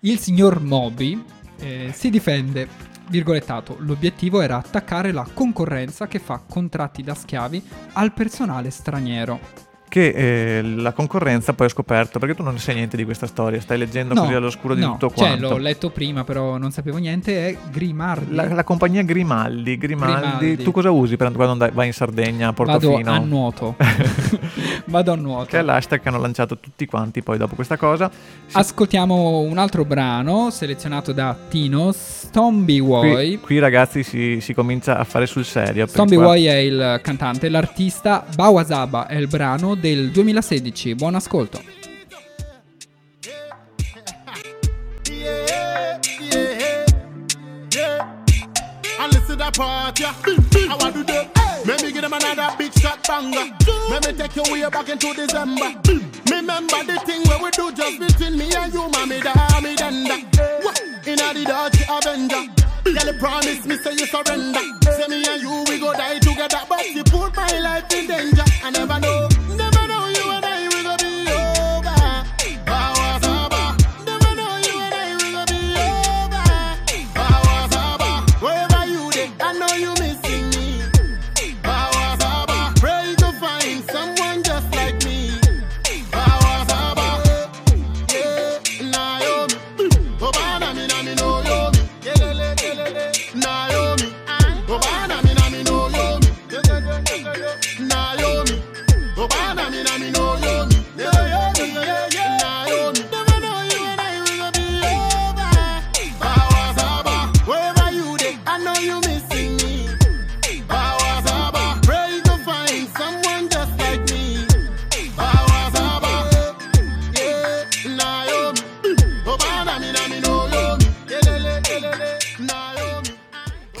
Il 0.00 0.18
signor 0.18 0.60
Moby 0.60 1.22
eh, 1.58 1.90
si 1.94 2.10
difende, 2.10 2.66
virgolettato, 3.08 3.76
l'obiettivo 3.80 4.40
era 4.40 4.56
attaccare 4.56 5.12
la 5.12 5.28
concorrenza 5.32 6.08
che 6.08 6.18
fa 6.18 6.42
contratti 6.46 7.02
da 7.02 7.14
schiavi 7.14 7.62
al 7.92 8.12
personale 8.12 8.70
straniero. 8.70 9.71
Che 9.92 10.06
eh, 10.06 10.62
la 10.62 10.92
concorrenza 10.92 11.52
poi 11.52 11.66
ho 11.66 11.68
scoperto, 11.68 12.18
perché 12.18 12.34
tu 12.34 12.42
non 12.42 12.54
ne 12.54 12.58
sai 12.58 12.76
niente 12.76 12.96
di 12.96 13.04
questa 13.04 13.26
storia, 13.26 13.60
stai 13.60 13.76
leggendo 13.76 14.14
così 14.14 14.32
all'oscuro 14.32 14.74
di 14.74 14.80
no, 14.80 14.92
tutto 14.92 15.12
cioè, 15.14 15.36
quanto. 15.36 15.50
l'ho 15.50 15.58
letto 15.58 15.90
prima, 15.90 16.24
però 16.24 16.56
non 16.56 16.70
sapevo 16.70 16.96
niente, 16.96 17.48
è 17.48 17.56
Grimaldi. 17.70 18.34
La, 18.34 18.48
la 18.54 18.64
compagnia 18.64 19.02
Grimaldi, 19.02 19.76
Grimaldi, 19.76 20.38
Grimaldi. 20.38 20.62
tu 20.64 20.70
cosa 20.70 20.90
usi 20.90 21.18
per 21.18 21.30
quando 21.32 21.52
andai- 21.52 21.72
vai 21.72 21.88
in 21.88 21.92
Sardegna 21.92 22.48
a 22.48 22.52
Vado 22.52 22.78
Portofino? 22.78 23.12
a 23.12 23.18
nuoto. 23.18 23.76
Vado 24.86 25.12
a 25.12 25.16
nuoto. 25.16 25.44
Che 25.50 25.58
è 25.58 25.62
l'hashtag 25.62 26.00
che 26.00 26.08
hanno 26.08 26.20
lanciato 26.20 26.56
tutti 26.58 26.86
quanti 26.86 27.22
poi 27.22 27.36
dopo 27.36 27.54
questa 27.54 27.76
cosa. 27.76 28.10
Si- 28.46 28.56
Ascoltiamo 28.56 29.40
un 29.40 29.58
altro 29.58 29.84
brano 29.84 30.48
selezionato 30.48 31.12
da 31.12 31.36
Tino, 31.50 31.92
Stomby 31.92 32.78
qui, 32.78 32.88
Woy. 32.88 33.38
qui, 33.40 33.58
ragazzi 33.58 34.02
si, 34.02 34.40
si 34.40 34.54
comincia 34.54 34.96
a 34.96 35.04
fare 35.04 35.26
sul 35.26 35.44
serio. 35.44 35.86
Stomby 35.86 36.16
qua- 36.16 36.28
Woy 36.28 36.44
è 36.44 36.56
il 36.56 37.00
cantante, 37.02 37.50
l'artista 37.50 38.24
Bawasaba 38.34 39.06
è 39.06 39.16
il 39.16 39.26
brano 39.28 39.74
del 39.82 40.12
2016. 40.12 40.94
Buon 40.94 41.16
ascolto. 41.16 41.60
Let 51.64 51.82
me 51.82 51.92
give 51.92 52.02
them 52.02 52.12
another 52.12 52.56
big 52.56 52.72
shot 52.72 53.06
banger. 53.06 53.54
Let 53.90 54.16
take 54.16 54.36
you 54.36 54.42
way 54.52 54.68
back 54.70 54.88
into 54.88 55.14
December. 55.14 55.74
Remember 56.30 56.82
the 56.84 57.00
thing 57.04 57.22
where 57.28 57.38
we 57.42 57.50
do 57.50 57.72
just 57.72 57.98
between 57.98 58.38
me 58.38 58.54
and 58.54 58.72
you, 58.72 58.88
mommy, 58.88 59.20
da, 59.20 59.32
danda. 59.32 60.16
In 61.06 61.20
a 61.20 61.34
the 61.34 61.44
Dodge 61.44 61.82
Avenger. 61.88 62.52
Girl, 62.84 63.14
promise 63.18 63.64
me, 63.64 63.76
say 63.76 63.92
you 63.92 64.06
surrender. 64.06 64.60
Say 64.90 65.06
me 65.08 65.24
and 65.28 65.42
you, 65.42 65.64
we 65.68 65.78
go 65.78 65.92
die 65.92 66.18
together. 66.18 66.60
But 66.68 66.88
you 66.90 67.04
put 67.04 67.36
my 67.36 67.58
life 67.58 67.92
in 67.92 68.06
danger. 68.08 68.44
I 68.64 68.70
never 68.70 68.98
know 68.98 69.41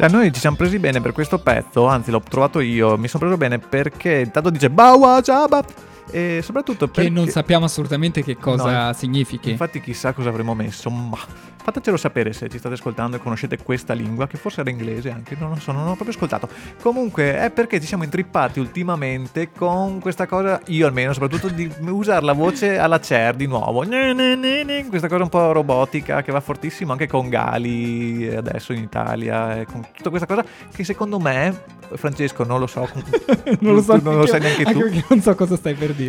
Cioè, 0.02 0.10
noi 0.10 0.32
ci 0.32 0.40
siamo 0.40 0.56
presi 0.56 0.80
bene 0.80 1.00
per 1.00 1.12
questo 1.12 1.38
pezzo, 1.38 1.86
anzi 1.86 2.10
l'ho 2.10 2.20
trovato 2.28 2.58
io, 2.58 2.98
mi 2.98 3.06
sono 3.06 3.22
preso 3.22 3.36
bene 3.36 3.60
perché 3.60 4.18
intanto 4.18 4.50
dice 4.50 4.68
Bawa 4.68 5.20
Jaba 5.20 5.64
e 6.12 6.40
soprattutto 6.42 6.86
Che 6.86 6.92
perché... 6.92 7.10
non 7.10 7.26
sappiamo 7.28 7.64
assolutamente 7.64 8.22
che 8.22 8.36
cosa 8.36 8.86
No, 8.86 8.92
significhi. 8.92 9.50
Infatti 9.50 9.80
chissà 9.80 10.12
cosa 10.12 10.28
avremmo 10.28 10.54
messo, 10.54 10.90
ma 10.90 11.18
fatecelo 11.62 11.96
sapere 11.96 12.32
se 12.32 12.48
ci 12.48 12.58
state 12.58 12.74
ascoltando 12.74 13.16
e 13.16 13.20
conoscete 13.20 13.56
questa 13.56 13.94
lingua, 13.94 14.26
che 14.26 14.36
forse 14.36 14.60
era 14.60 14.70
inglese 14.70 15.10
anche, 15.10 15.36
non 15.38 15.50
lo 15.50 15.56
so, 15.56 15.72
non 15.72 15.82
ho 15.82 15.94
proprio 15.94 16.10
ascoltato. 16.10 16.48
Comunque 16.82 17.38
è 17.38 17.50
perché 17.50 17.80
ci 17.80 17.86
siamo 17.86 18.04
intrippati 18.04 18.60
ultimamente 18.60 19.50
con 19.50 20.00
questa 20.00 20.26
cosa, 20.26 20.60
io 20.66 20.86
almeno, 20.86 21.12
soprattutto 21.12 21.48
di 21.48 21.70
usare 21.86 22.24
la 22.24 22.32
voce 22.32 22.78
alla 22.78 22.98
Cher 22.98 23.34
di 23.34 23.46
nuovo. 23.46 23.84
Questa 23.86 25.08
cosa 25.08 25.22
un 25.22 25.28
po' 25.28 25.52
robotica 25.52 26.22
che 26.22 26.32
va 26.32 26.40
fortissimo 26.40 26.92
anche 26.92 27.06
con 27.06 27.28
Gali 27.28 28.28
adesso 28.34 28.72
in 28.72 28.82
Italia, 28.82 29.60
e 29.60 29.66
con 29.66 29.86
tutta 29.94 30.10
questa 30.10 30.26
cosa 30.26 30.44
che 30.74 30.84
secondo 30.84 31.18
me, 31.18 31.62
Francesco, 31.94 32.44
non 32.44 32.58
lo 32.58 32.66
so, 32.66 32.88
non 33.60 33.74
lo 33.74 33.82
so, 33.82 33.98
non 34.02 34.16
lo 34.16 34.26
sai 34.26 34.40
neanche 34.40 34.64
tu, 34.64 34.78
perché 34.78 35.04
non 35.08 35.20
so 35.20 35.34
cosa 35.34 35.56
stai 35.56 35.74
per 35.74 35.92
dire. 35.92 36.01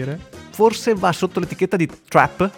Forse 0.52 0.94
va 0.94 1.12
sotto 1.12 1.40
l'etichetta 1.40 1.78
di 1.78 1.90
trap. 2.08 2.50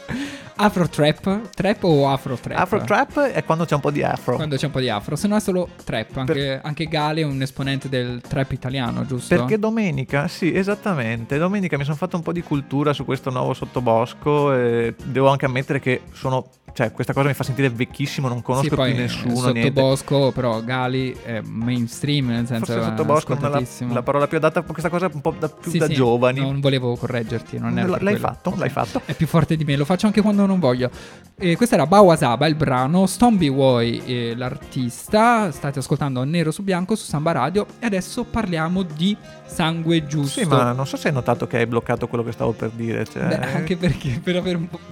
Afro 0.58 0.88
trap? 0.88 1.50
Trap 1.54 1.84
o 1.84 2.08
afro 2.10 2.36
trap? 2.38 2.58
Afro 2.58 2.82
trap 2.82 3.20
è 3.20 3.44
quando 3.44 3.66
c'è 3.66 3.76
un 3.76 3.82
po' 3.82 3.92
di 3.92 4.04
afro. 4.04 4.36
Quando 4.36 4.56
c'è 4.56 4.68
un 4.68 4.72
po' 4.72 4.80
di 4.80 4.90
afro, 4.90 5.18
se 5.18 5.28
no 5.28 5.36
è 5.36 5.42
solo 5.42 5.68
trap. 5.84 6.16
Anche, 6.16 6.62
anche 6.64 6.86
Gale 6.86 7.22
è 7.22 7.26
un 7.26 7.42
esponente 7.42 7.90
del 7.90 8.22
trap 8.26 8.54
italiano, 8.54 9.06
giusto? 9.06 9.36
Perché 9.36 9.60
domenica, 9.60 10.30
sì, 10.30 10.54
esattamente. 10.56 11.38
Domenica 11.38 11.78
mi 11.78 11.84
sono 11.84 11.98
fatto 11.98 12.16
un 12.16 12.22
po' 12.24 12.32
di 12.32 12.42
cultura 12.42 12.94
su 12.94 13.04
questo 13.04 13.30
nuovo 13.32 13.54
sottobosco 13.54 14.54
e 14.54 14.96
devo 15.04 15.28
anche 15.28 15.46
ammettere 15.46 15.80
che 15.80 16.04
sono. 16.14 16.48
Cioè, 16.76 16.92
questa 16.92 17.14
cosa 17.14 17.30
mi 17.30 17.34
fa 17.34 17.44
sentire 17.44 17.70
vecchissimo, 17.70 18.28
non 18.28 18.42
conosco 18.42 18.68
sì, 18.68 18.76
poi 18.76 18.92
più 18.92 19.02
nessuno, 19.02 19.36
Sottobosco, 19.36 20.16
niente. 20.18 20.34
però 20.34 20.62
Gali 20.62 21.16
è 21.24 21.40
mainstream, 21.40 22.28
nel 22.28 22.46
senso 22.48 22.66
Forse 22.66 22.82
è 22.82 22.84
sottobosco 22.84 23.34
non 23.34 23.46
è 23.56 23.66
la, 23.88 23.94
la 23.94 24.04
parola 24.04 24.28
più 24.28 24.36
adatta 24.36 24.60
a 24.60 24.64
questa 24.64 24.90
cosa 24.90 25.10
un 25.14 25.22
po' 25.22 25.34
da, 25.40 25.48
più 25.48 25.72
Sì, 25.72 25.78
da 25.78 25.86
sì, 25.88 25.94
giovani. 25.94 26.42
Non 26.42 26.60
volevo 26.60 26.98
correggerti, 26.98 27.58
non 27.60 27.78
era 27.78 27.88
L- 27.88 27.92
per 27.92 28.04
l'hai 28.04 28.14
quello. 28.20 28.28
fatto, 28.28 28.54
l'hai 28.58 28.70
fatto. 28.70 29.02
È 29.06 29.14
più 29.14 29.26
forte 29.26 29.56
di 29.56 29.64
me, 29.64 29.78
lo 29.78 29.86
faccio 29.86 30.08
anche 30.08 30.20
quando 30.20 30.45
non 30.46 30.60
voglio. 30.60 30.90
E 31.38 31.58
questo 31.58 31.76
era 31.76 31.86
Bawasaba, 31.86 32.48
il 32.48 32.56
brano, 32.56 33.06
Stomby 33.06 33.50
Woy, 33.50 34.02
eh, 34.06 34.36
l'artista. 34.38 35.52
State 35.52 35.80
ascoltando 35.80 36.24
Nero 36.24 36.50
su 36.50 36.64
Bianco 36.64 36.96
su 36.96 37.04
Samba 37.04 37.34
Radio. 37.34 37.66
E 37.80 37.86
adesso 37.86 38.24
parliamo 38.24 38.84
di 38.84 39.18
Sangue 39.46 40.06
Giusto. 40.06 40.40
Sì, 40.42 40.46
ma 40.48 40.72
non 40.74 40.86
so 40.88 40.98
se 40.98 41.08
hai 41.10 41.14
notato 41.14 41.48
che 41.48 41.58
hai 41.58 41.66
bloccato 41.66 42.08
quello 42.08 42.24
che 42.24 42.32
stavo 42.32 42.52
per 42.52 42.70
dire. 42.72 43.06
Cioè, 43.06 43.26
Beh, 43.26 43.54
anche 43.54 43.78
perché 43.78 44.20
per, 44.24 44.42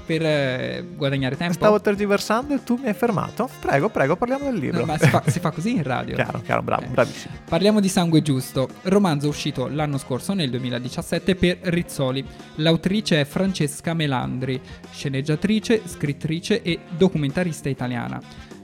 per 0.06 0.26
eh, 0.26 0.86
guadagnare 0.96 1.36
tempo. 1.36 1.54
Stavo 1.54 1.82
tergiversando 1.82 2.54
e 2.54 2.64
tu 2.64 2.78
mi 2.82 2.88
hai 2.88 2.94
fermato. 2.94 3.50
Prego, 3.60 3.90
prego, 3.90 4.16
parliamo 4.16 4.46
del 4.46 4.56
libro. 4.60 4.80
No, 4.80 4.86
ma 4.86 4.98
si 4.98 5.08
fa, 5.08 5.24
si 5.28 5.40
fa 5.40 5.50
così 5.52 5.76
in 5.76 5.84
radio. 5.84 6.16
chiaro, 6.16 6.42
chiaro, 6.42 6.62
bravo, 6.62 6.84
Eh. 6.84 6.88
bravissimo. 6.88 7.34
Parliamo 7.50 7.80
di 7.80 7.90
Sangue 7.90 8.22
Giusto, 8.22 8.70
romanzo 8.84 9.28
uscito 9.28 9.68
l'anno 9.68 9.98
scorso, 9.98 10.34
nel 10.34 10.50
2017, 10.50 11.36
per 11.36 11.58
Rizzoli. 11.64 12.24
L'autrice 12.56 13.22
è 13.22 13.26
Francesca 13.26 13.94
Melandri, 13.94 14.60
sceneggiatrice, 14.92 15.82
scrittrice 15.86 16.62
e 16.62 16.80
documentarista 16.96 17.70
italiana. 17.70 18.20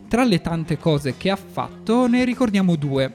Tra 0.08 0.24
le 0.24 0.42
tante 0.42 0.78
cose 0.80 1.18
che 1.18 1.30
ha 1.30 1.36
fatto, 1.36 2.08
ne 2.08 2.24
ricordiamo 2.24 2.76
due. 2.76 3.14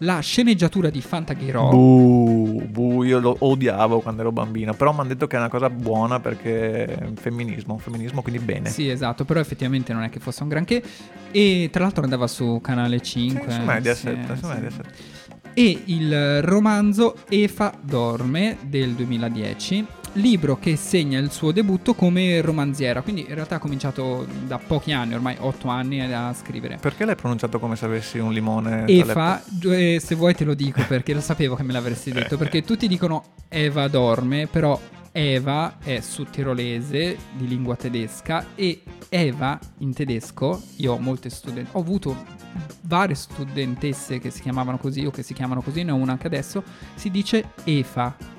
La 0.00 0.20
sceneggiatura 0.20 0.90
di 0.90 1.00
Fantaghirò. 1.00 1.70
Buh, 1.70 2.66
buh, 2.68 3.02
io 3.04 3.18
lo 3.18 3.34
odiavo 3.38 4.00
quando 4.00 4.20
ero 4.20 4.32
bambino, 4.32 4.74
però 4.74 4.92
mi 4.92 5.00
hanno 5.00 5.08
detto 5.08 5.26
che 5.26 5.36
è 5.36 5.38
una 5.38 5.48
cosa 5.48 5.70
buona 5.70 6.20
perché 6.20 6.84
è 6.84 7.08
femminismo, 7.14 7.78
femminismo 7.78 8.20
quindi 8.20 8.42
bene. 8.44 8.68
Sì, 8.68 8.90
esatto, 8.90 9.24
però 9.24 9.40
effettivamente 9.40 9.92
non 9.94 10.02
è 10.02 10.10
che 10.10 10.20
fosse 10.20 10.42
un 10.42 10.50
granché. 10.50 10.82
E 11.30 11.70
tra 11.72 11.84
l'altro 11.84 12.04
andava 12.04 12.26
su 12.26 12.58
Canale 12.62 13.00
5. 13.00 13.50
Sì, 13.50 13.54
su 13.54 13.62
Mediaset, 13.62 14.32
sì, 14.32 14.38
su 14.38 14.44
sì. 14.44 14.52
Mediaset. 14.52 14.86
e 15.58 15.82
il 15.86 16.42
romanzo 16.42 17.16
Efa 17.30 17.72
dorme 17.80 18.58
del 18.60 18.92
2010, 18.92 19.86
libro 20.16 20.58
che 20.58 20.76
segna 20.76 21.18
il 21.18 21.30
suo 21.30 21.52
debutto 21.52 21.94
come 21.94 22.40
romanziera, 22.40 23.02
quindi 23.02 23.26
in 23.28 23.34
realtà 23.34 23.56
ha 23.56 23.58
cominciato 23.58 24.26
da 24.46 24.58
pochi 24.58 24.92
anni, 24.92 25.14
ormai 25.14 25.36
otto 25.38 25.68
anni 25.68 26.00
a 26.00 26.34
scrivere. 26.34 26.78
Perché 26.80 27.04
l'hai 27.04 27.16
pronunciato 27.16 27.58
come 27.58 27.76
se 27.76 27.84
avessi 27.84 28.18
un 28.18 28.32
limone? 28.32 28.84
Efa, 28.86 29.42
eh, 29.64 30.00
se 30.02 30.14
vuoi 30.14 30.34
te 30.34 30.44
lo 30.44 30.54
dico 30.54 30.82
perché 30.86 31.14
lo 31.14 31.20
sapevo 31.20 31.54
che 31.54 31.62
me 31.62 31.72
l'avresti 31.72 32.12
detto, 32.12 32.36
perché 32.36 32.62
tutti 32.62 32.88
dicono 32.88 33.24
Eva 33.48 33.88
dorme, 33.88 34.46
però 34.46 34.78
Eva 35.12 35.78
è 35.82 36.00
su 36.00 36.24
tirolese 36.24 37.16
di 37.32 37.48
lingua 37.48 37.76
tedesca 37.76 38.48
e 38.54 38.82
Eva 39.08 39.58
in 39.78 39.94
tedesco, 39.94 40.60
io 40.76 40.92
ho 40.92 40.98
molte 40.98 41.30
studenti, 41.30 41.70
ho 41.72 41.80
avuto 41.80 42.24
varie 42.82 43.14
studentesse 43.14 44.18
che 44.18 44.30
si 44.30 44.42
chiamavano 44.42 44.78
così 44.78 45.04
o 45.06 45.10
che 45.10 45.22
si 45.22 45.34
chiamano 45.34 45.62
così, 45.62 45.82
ne 45.84 45.92
ho 45.92 45.96
una 45.96 46.12
anche 46.12 46.26
adesso, 46.26 46.62
si 46.94 47.10
dice 47.10 47.50
Efa. 47.64 48.35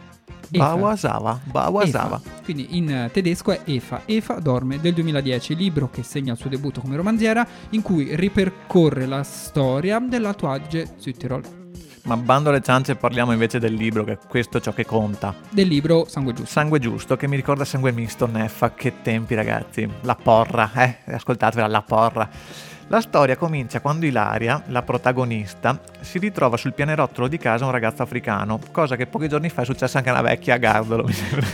Eva. 0.52 0.76
Bawasawa, 0.76 1.40
Bawasawa. 1.44 2.22
Efa. 2.24 2.42
Quindi 2.44 2.78
in 2.78 2.90
eh, 2.90 3.10
tedesco 3.12 3.52
è 3.52 3.62
Efa. 3.66 4.02
Efa 4.06 4.40
dorme 4.40 4.80
del 4.80 4.94
2010, 4.94 5.56
libro 5.56 5.90
che 5.90 6.04
segna 6.04 6.34
il 6.34 6.38
suo 6.38 6.50
debutto 6.50 6.82
come 6.82 6.96
romanziera, 6.96 7.46
in 7.72 7.82
cui 7.82 8.16
ripercorre 8.16 9.06
la 9.06 9.24
storia 9.24 10.00
dell'Alto 10.00 10.50
Adige 10.50 10.96
Südtirol. 10.98 11.66
Ma 12.08 12.16
bando 12.16 12.50
alle 12.50 12.62
ciance 12.62 12.96
parliamo 12.96 13.34
invece 13.34 13.60
del 13.60 13.74
libro, 13.74 14.06
che 14.06 14.18
questo 14.30 14.60
è 14.60 14.62
ciò 14.62 14.72
che 14.72 14.86
conta. 14.86 15.36
Del 15.50 15.68
libro 15.68 16.06
Sangue 16.08 16.32
Giusto. 16.32 16.50
Sangue 16.50 16.80
giusto, 16.80 17.18
che 17.18 17.28
mi 17.28 17.36
ricorda 17.36 17.66
sangue 17.66 17.92
misto, 17.92 18.26
Neffa, 18.28 18.74
che 18.74 19.02
tempi 19.02 19.36
ragazzi. 19.36 19.86
La 20.02 20.16
porra, 20.16 20.72
eh, 20.74 21.00
ascoltatevela, 21.12 21.68
la 21.68 21.82
porra. 21.82 22.30
La 22.90 23.02
storia 23.02 23.36
comincia 23.36 23.82
quando 23.82 24.06
Ilaria, 24.06 24.64
la 24.68 24.82
protagonista, 24.82 25.78
si 26.00 26.20
ritrova 26.20 26.56
sul 26.56 26.74
pianerottolo 26.74 27.28
di 27.28 27.38
casa 27.38 27.66
un 27.66 27.72
ragazzo 27.72 28.02
africano, 28.02 28.62
cosa 28.72 28.96
che 28.96 29.08
pochi 29.08 29.28
giorni 29.28 29.50
fa 29.50 29.64
è 29.64 29.66
successa 29.66 29.98
anche 29.98 30.10
a 30.10 30.14
una 30.14 30.22
vecchia 30.22 30.54
a 30.54 30.58
Gardolo, 30.58 31.04
mi 31.04 31.12
sembra. 31.12 31.46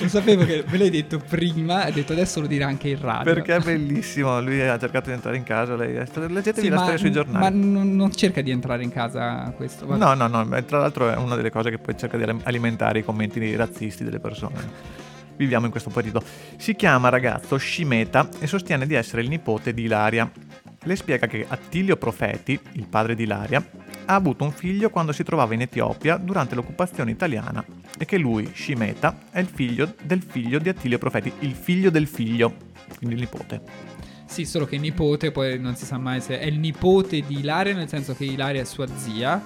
Lo 0.00 0.08
sapevo 0.08 0.44
che 0.44 0.62
ve 0.68 0.76
l'hai 0.76 0.90
detto 0.90 1.18
prima, 1.26 1.86
ho 1.86 1.90
detto 1.90 2.12
adesso 2.12 2.42
lo 2.42 2.46
dirà 2.46 2.66
anche 2.66 2.90
in 2.90 3.00
radio. 3.00 3.32
Perché 3.32 3.56
è 3.56 3.60
bellissimo, 3.60 4.38
lui 4.42 4.60
ha 4.60 4.78
cercato 4.78 5.06
di 5.06 5.12
entrare 5.14 5.38
in 5.38 5.42
casa, 5.42 5.74
lei 5.74 5.94
leggetevi 5.94 6.60
Sì, 6.60 6.68
la 6.68 6.74
ma, 6.74 6.80
storia 6.82 6.98
sui 6.98 7.12
giornali. 7.12 7.38
ma 7.42 7.48
non, 7.48 7.96
non 7.96 8.12
cerca 8.12 8.42
di 8.42 8.50
entrare 8.50 8.82
in 8.82 8.90
casa 8.92 9.50
questo. 9.56 9.86
vabbè. 9.86 9.98
No, 9.98 10.12
no, 10.12 10.26
no, 10.26 10.64
tra 10.64 10.80
l'altro 10.80 11.10
è 11.10 11.16
una 11.16 11.34
delle 11.34 11.50
cose 11.50 11.70
che 11.70 11.78
poi 11.78 11.96
cerca 11.96 12.18
di 12.18 12.24
alim- 12.24 12.42
alimentare 12.44 12.98
i 12.98 13.04
commenti 13.04 13.56
razzisti 13.56 14.04
delle 14.04 14.20
persone. 14.20 15.02
Viviamo 15.36 15.64
in 15.64 15.70
questo 15.72 15.88
periodo. 15.90 16.22
Si 16.58 16.76
chiama 16.76 17.08
ragazzo 17.08 17.56
Scimeta 17.56 18.28
e 18.38 18.46
sostiene 18.46 18.86
di 18.86 18.94
essere 18.94 19.22
il 19.22 19.28
nipote 19.30 19.72
di 19.72 19.84
Ilaria. 19.84 20.30
Le 20.86 20.96
spiega 20.96 21.26
che 21.26 21.46
Attilio 21.48 21.96
Profeti, 21.96 22.58
il 22.72 22.86
padre 22.86 23.14
di 23.14 23.22
Ilaria, 23.22 23.66
ha 24.04 24.14
avuto 24.14 24.44
un 24.44 24.52
figlio 24.52 24.90
quando 24.90 25.12
si 25.12 25.22
trovava 25.22 25.54
in 25.54 25.62
Etiopia 25.62 26.18
durante 26.18 26.54
l'occupazione 26.54 27.10
italiana 27.10 27.64
e 27.98 28.04
che 28.04 28.18
lui, 28.18 28.50
Scimeta, 28.52 29.18
è 29.30 29.38
il 29.38 29.46
figlio 29.46 29.94
del 30.02 30.22
figlio 30.22 30.58
di 30.58 30.68
Attilio 30.68 30.98
Profeti, 30.98 31.32
il 31.40 31.54
figlio 31.54 31.88
del 31.88 32.06
figlio, 32.06 32.54
quindi 32.98 33.14
il 33.14 33.22
nipote. 33.22 33.62
Sì, 34.26 34.44
solo 34.44 34.66
che 34.66 34.76
nipote, 34.76 35.30
poi 35.30 35.58
non 35.58 35.74
si 35.74 35.86
sa 35.86 35.96
mai 35.96 36.20
se 36.20 36.38
è 36.38 36.44
il 36.44 36.58
nipote 36.58 37.22
di 37.22 37.38
Ilaria, 37.38 37.74
nel 37.74 37.88
senso 37.88 38.14
che 38.14 38.24
Ilaria 38.24 38.60
è 38.60 38.64
sua 38.64 38.86
zia, 38.94 39.42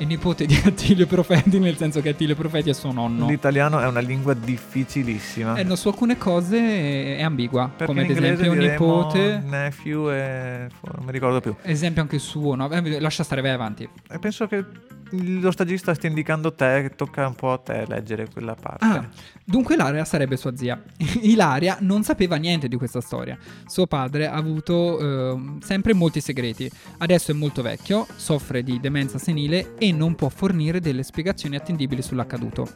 e 0.00 0.06
nipote 0.06 0.46
di 0.46 0.58
Attilio 0.64 1.06
Profeti, 1.06 1.58
nel 1.58 1.76
senso 1.76 2.00
che 2.00 2.08
Attilio 2.08 2.34
Profeti 2.34 2.70
è 2.70 2.72
suo 2.72 2.90
nonno. 2.90 3.28
L'italiano 3.28 3.80
è 3.80 3.86
una 3.86 4.00
lingua 4.00 4.32
difficilissima. 4.32 5.56
Eh, 5.56 5.62
no, 5.62 5.76
su 5.76 5.88
alcune 5.88 6.16
cose 6.16 7.18
è 7.18 7.22
ambigua, 7.22 7.68
Perché 7.68 7.84
come 7.84 8.02
ad 8.04 8.10
esempio 8.10 8.54
nipote, 8.54 9.42
nephew 9.44 10.10
e... 10.10 10.68
non 10.96 11.04
mi 11.04 11.12
ricordo 11.12 11.40
più. 11.42 11.54
esempio 11.60 12.00
anche 12.00 12.18
suo, 12.18 12.54
no? 12.54 12.70
Eh, 12.70 12.98
lascia 12.98 13.22
stare, 13.24 13.42
vai 13.42 13.50
avanti. 13.50 13.86
E 14.08 14.18
penso 14.18 14.46
che 14.46 14.64
lo 15.10 15.50
stagista 15.50 15.94
stia 15.94 16.08
indicando 16.08 16.52
te, 16.54 16.92
tocca 16.96 17.26
un 17.26 17.34
po' 17.34 17.52
a 17.52 17.58
te 17.58 17.84
leggere 17.86 18.28
quella 18.28 18.54
parte. 18.54 18.84
Ah, 18.84 19.08
dunque 19.44 19.74
Ilaria 19.74 20.04
sarebbe 20.04 20.36
sua 20.36 20.56
zia. 20.56 20.80
Ilaria 21.22 21.78
non 21.80 22.02
sapeva 22.02 22.36
niente 22.36 22.68
di 22.68 22.76
questa 22.76 23.00
storia. 23.00 23.36
Suo 23.66 23.86
padre 23.86 24.26
ha 24.26 24.34
avuto 24.34 24.98
ehm, 24.98 25.60
sempre 25.60 25.94
molti 25.94 26.20
segreti. 26.20 26.70
Adesso 26.98 27.32
è 27.32 27.34
molto 27.34 27.62
vecchio, 27.62 28.06
soffre 28.16 28.62
di 28.62 28.78
demenza 28.80 29.18
senile 29.18 29.74
e 29.78 29.92
non 29.92 30.14
può 30.14 30.28
fornire 30.28 30.80
delle 30.80 31.02
spiegazioni 31.02 31.56
attendibili 31.56 32.02
sull'accaduto. 32.02 32.68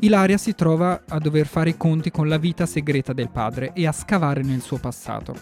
Ilaria 0.00 0.36
si 0.36 0.54
trova 0.54 1.02
a 1.08 1.18
dover 1.18 1.46
fare 1.46 1.70
i 1.70 1.76
conti 1.76 2.12
con 2.12 2.28
la 2.28 2.38
vita 2.38 2.66
segreta 2.66 3.12
del 3.12 3.30
padre 3.30 3.72
e 3.74 3.86
a 3.86 3.92
scavare 3.92 4.42
nel 4.42 4.60
suo 4.60 4.78
passato. 4.78 5.34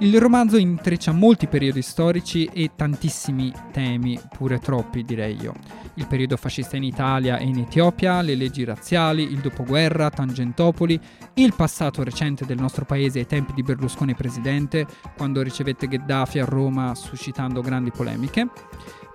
Il 0.00 0.20
romanzo 0.20 0.58
intreccia 0.58 1.12
molti 1.12 1.48
periodi 1.48 1.82
storici 1.82 2.44
e 2.52 2.70
tantissimi 2.76 3.52
temi, 3.72 4.20
pure 4.36 4.58
troppi 4.58 5.04
direi 5.04 5.36
io. 5.40 5.47
경영 5.48 5.87
Il 5.98 6.06
periodo 6.06 6.36
fascista 6.36 6.76
in 6.76 6.84
Italia 6.84 7.38
e 7.38 7.44
in 7.44 7.58
Etiopia, 7.58 8.22
le 8.22 8.36
leggi 8.36 8.62
razziali, 8.62 9.32
il 9.32 9.40
dopoguerra, 9.40 10.10
Tangentopoli, 10.10 10.98
il 11.34 11.54
passato 11.56 12.04
recente 12.04 12.46
del 12.46 12.60
nostro 12.60 12.84
paese 12.84 13.18
ai 13.18 13.26
tempi 13.26 13.52
di 13.52 13.64
Berlusconi 13.64 14.14
presidente, 14.14 14.86
quando 15.16 15.42
ricevette 15.42 15.88
Gheddafi 15.88 16.38
a 16.38 16.44
Roma 16.44 16.94
suscitando 16.94 17.62
grandi 17.62 17.90
polemiche, 17.90 18.48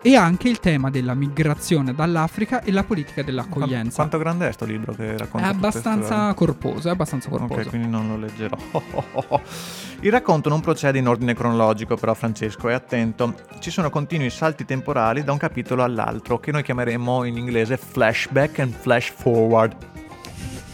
e 0.05 0.17
anche 0.17 0.49
il 0.49 0.59
tema 0.59 0.89
della 0.89 1.13
migrazione 1.13 1.93
dall'Africa 1.93 2.61
e 2.61 2.73
la 2.73 2.83
politica 2.83 3.23
dell'accoglienza. 3.23 3.95
Quanto 3.95 4.17
grande 4.17 4.49
è 4.49 4.51
sto 4.51 4.65
libro 4.65 4.93
che 4.93 5.15
È 5.15 5.17
racconta 5.17 5.47
queste 5.47 5.79
abbastanza 5.87 6.33
corposo, 6.33 6.89
è 6.89 6.91
abbastanza 6.91 7.29
corposo. 7.29 7.61
Ok, 7.61 7.69
quindi 7.69 7.87
non 7.87 8.09
lo 8.09 8.17
leggerò. 8.17 8.57
Il 10.01 10.11
racconto 10.11 10.49
non 10.49 10.59
procede 10.59 10.99
in 10.99 11.07
ordine 11.07 11.33
cronologico, 11.33 11.95
però, 11.95 12.13
Francesco, 12.13 12.67
è 12.67 12.73
attento. 12.73 13.33
Ci 13.59 13.71
sono 13.71 13.89
continui 13.89 14.29
salti 14.29 14.65
temporali 14.65 15.23
da 15.23 15.31
un 15.31 15.37
capitolo 15.37 15.83
all'altro, 15.83 16.37
che 16.37 16.51
noi 16.51 16.63
chiameremo 16.73 17.23
in 17.23 17.37
inglese 17.37 17.77
flashback 17.77 18.59
and 18.59 18.73
flash 18.73 19.11
forward. 19.11 19.75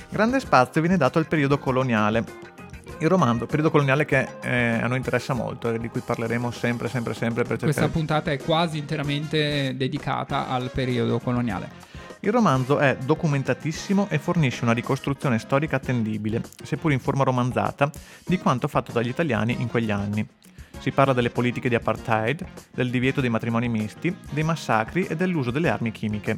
Grande 0.10 0.40
spazio 0.40 0.80
viene 0.80 0.96
dato 0.96 1.20
al 1.20 1.28
periodo 1.28 1.60
coloniale. 1.60 2.48
Il 3.00 3.08
romanzo, 3.08 3.46
periodo 3.46 3.70
coloniale 3.70 4.06
che 4.06 4.28
eh, 4.42 4.80
a 4.82 4.88
noi 4.88 4.98
interessa 4.98 5.34
molto 5.34 5.72
e 5.72 5.80
di 5.80 5.90
cui 5.90 6.02
parleremo 6.02 6.52
sempre, 6.52 6.88
sempre, 6.90 7.14
sempre 7.14 7.44
per 7.44 7.58
cercare 7.58 7.74
Questa 7.74 7.90
puntata 7.90 8.32
è 8.32 8.38
quasi 8.38 8.78
interamente 8.78 9.76
dedicata 9.76 10.50
al 10.50 10.72
periodo 10.74 11.20
coloniale. 11.20 11.88
Il 12.22 12.32
romanzo 12.32 12.80
è 12.80 12.98
documentatissimo 12.98 14.08
e 14.10 14.20
fornisce 14.20 14.64
una 14.64 14.74
ricostruzione 14.74 15.40
storica 15.40 15.78
attendibile, 15.78 16.42
seppur 16.64 16.92
in 16.92 17.00
forma 17.00 17.24
romanzata, 17.24 17.90
di 18.26 18.38
quanto 18.38 18.68
fatto 18.68 18.92
dagli 18.92 19.08
italiani 19.08 19.56
in 19.62 19.70
quegli 19.70 19.92
anni. 19.92 20.28
Si 20.80 20.92
parla 20.92 21.13
delle 21.13 21.30
politiche 21.30 21.70
di 21.70 21.76
apartheid, 21.76 22.46
del 22.74 22.89
divieto 22.89 23.22
dei 23.22 23.30
matrimoni 23.30 23.68
misti, 23.68 24.15
dei 24.32 24.44
massacri 24.44 25.06
e 25.06 25.15
dell'uso 25.15 25.52
delle 25.52 25.70
armi 25.70 25.92
chimiche. 25.92 26.38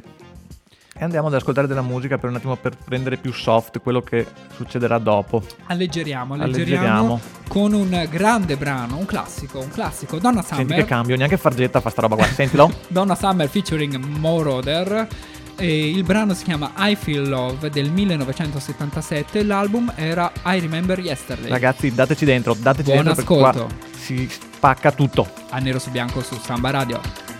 E 0.94 1.02
andiamo 1.04 1.28
ad 1.28 1.34
ascoltare 1.34 1.66
della 1.66 1.80
musica 1.82 2.18
per 2.18 2.28
un 2.28 2.36
attimo 2.36 2.54
per 2.56 2.76
rendere 2.86 3.16
più 3.16 3.32
soft 3.32 3.80
quello 3.80 4.02
che 4.02 4.26
succederà 4.54 4.98
dopo. 4.98 5.42
Alleggeriamo, 5.66 6.34
Alleggeriamo. 6.34 7.14
alleggeriamo 7.14 7.20
con 7.48 7.72
un 7.72 8.06
grande 8.10 8.56
brano, 8.56 8.98
un 8.98 9.06
classico, 9.06 9.58
un 9.60 9.70
classico, 9.70 10.18
Donna 10.18 10.42
Senti 10.42 10.64
che 10.66 10.70
Summer. 10.72 10.84
cambio, 10.86 11.16
neanche 11.16 11.38
Fargetta 11.38 11.80
fa 11.80 11.88
sta 11.88 12.02
roba 12.02 12.16
qua, 12.16 12.26
sentilo. 12.26 12.70
Donna 12.88 13.14
Summer 13.14 13.48
featuring 13.48 13.96
Moroder. 13.96 15.08
E 15.62 15.90
il 15.90 16.02
brano 16.02 16.34
si 16.34 16.42
chiama 16.42 16.72
I 16.76 16.96
Feel 16.96 17.28
Love 17.28 17.70
del 17.70 17.88
1977. 17.92 19.44
L'album 19.44 19.92
era 19.94 20.32
I 20.44 20.58
Remember 20.58 20.98
Yesterday. 20.98 21.48
Ragazzi, 21.48 21.94
dateci 21.94 22.24
dentro, 22.24 22.56
dateci 22.58 22.90
Buon 22.90 23.04
dentro 23.04 23.24
perché 23.24 23.38
qua 23.40 23.50
ascolto. 23.50 23.74
si 23.96 24.28
spacca 24.28 24.90
tutto. 24.90 25.28
A 25.50 25.60
nero 25.60 25.78
su 25.78 25.92
bianco 25.92 26.20
su 26.20 26.36
Samba 26.42 26.70
Radio. 26.70 27.31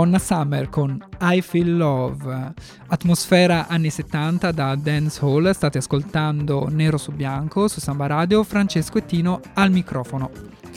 Donna 0.00 0.18
Summer 0.18 0.70
con 0.70 0.98
I 1.20 1.42
Feel 1.42 1.76
Love, 1.76 2.54
atmosfera 2.86 3.66
anni 3.68 3.90
70 3.90 4.50
da 4.50 4.74
Dance 4.74 5.22
Hall, 5.22 5.50
state 5.50 5.76
ascoltando 5.76 6.68
Nero 6.70 6.96
su 6.96 7.12
Bianco 7.12 7.68
su 7.68 7.80
Samba 7.80 8.06
Radio, 8.06 8.42
Francesco 8.42 8.96
e 8.96 9.04
Tino 9.04 9.42
al 9.52 9.70
microfono. 9.70 10.30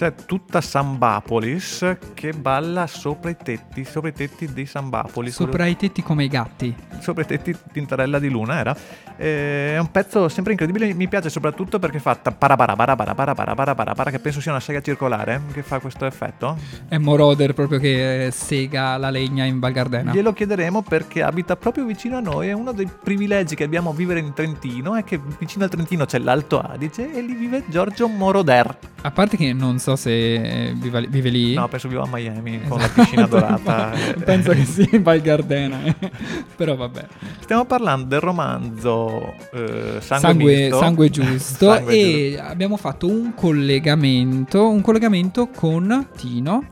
C'è 0.04 0.16
tutta 0.26 0.60
Sambapolis 0.60 1.96
che 2.14 2.34
balla 2.34 2.88
sopra 2.88 3.30
i 3.30 3.38
tetti, 3.42 3.86
sopra 3.86 4.10
i 4.10 4.14
tetti 4.14 4.52
di 4.52 4.66
Sambapolis. 4.66 5.34
Sopra 5.34 5.66
i 5.66 5.78
tetti 5.78 6.04
come 6.04 6.26
i 6.26 6.28
gatti. 6.28 6.76
Sopra 7.00 7.24
i 7.24 7.26
tetti 7.26 7.56
Tintarella 7.72 8.20
di 8.20 8.28
Luna 8.28 8.60
era. 8.60 8.76
Eh, 9.16 9.76
È 9.76 9.78
un 9.78 9.90
pezzo 9.92 10.28
sempre 10.28 10.52
incredibile, 10.52 10.94
mi 10.94 11.08
piace 11.08 11.30
soprattutto 11.30 11.80
perché 11.80 12.00
fa 12.00 12.16
parabara 12.16 12.76
parabara 12.76 13.16
parabara 13.16 13.56
parabara 13.56 13.94
para 13.94 14.12
che 14.12 14.20
penso 14.20 14.42
sia 14.42 14.52
una 14.52 14.60
sega 14.60 14.82
circolare 14.82 15.40
che 15.54 15.64
fa 15.64 15.80
questo 15.80 16.04
effetto. 16.06 16.58
È 16.90 16.98
Moroder 16.98 17.54
proprio 17.54 17.80
che 17.80 18.26
eh, 18.26 18.32
sega 18.32 18.98
la 18.98 19.10
legna 19.10 19.46
in 19.46 19.60
Val 19.60 19.72
Gardena. 19.72 20.12
Glielo 20.12 20.34
chiederemo 20.34 20.82
perché 20.82 21.24
abita 21.24 21.56
proprio 21.56 21.86
vicino 21.86 22.18
a 22.18 22.20
noi. 22.20 22.50
È 22.50 22.54
uno 22.54 22.74
dei 22.74 22.90
privilegi 23.02 23.56
che 23.56 23.64
abbiamo 23.64 23.92
a 23.92 23.94
vivere 23.94 24.20
in 24.20 24.34
Trentino. 24.34 24.96
È 24.96 25.06
che 25.06 25.18
vicino 25.40 25.64
al 25.64 25.70
Trentino 25.70 26.04
c'è 26.04 26.18
l'Alto 26.18 26.60
Adige 26.60 27.10
e 27.14 27.22
lì 27.22 27.36
vive 27.36 27.64
Giorgio 27.68 28.10
Moroder. 28.10 28.78
A 29.04 29.12
parte 29.12 29.38
che 29.38 29.54
non 29.54 29.80
so 29.80 29.93
se 29.96 30.34
eh, 30.36 30.74
viva- 30.76 31.00
vive 31.02 31.30
lì. 31.30 31.54
No, 31.54 31.68
penso 31.68 31.88
viva 31.88 32.04
a 32.04 32.08
Miami 32.12 32.62
con 32.68 32.80
la 32.80 32.88
piscina 32.90 33.26
dorata. 33.28 33.92
Penso 34.24 34.52
che 34.52 34.66
sia 34.66 34.88
in 34.92 35.04
Val 35.04 35.22
Gardena. 35.22 35.80
Però 36.56 36.76
vabbè. 36.76 37.06
Stiamo 37.40 37.66
parlando 37.66 38.08
del 38.08 38.20
romanzo 38.20 39.34
eh, 39.54 39.98
Sangue, 40.00 40.00
Sangue, 40.00 40.70
sangue 40.72 41.10
giusto. 41.10 41.72
Sangue 41.74 41.94
e 41.94 42.40
abbiamo 42.40 42.78
fatto 42.78 43.08
un 43.08 43.34
collegamento. 43.36 44.70
Un 44.70 44.82
collegamento 44.82 45.48
con 45.50 46.08
Tino. 46.16 46.68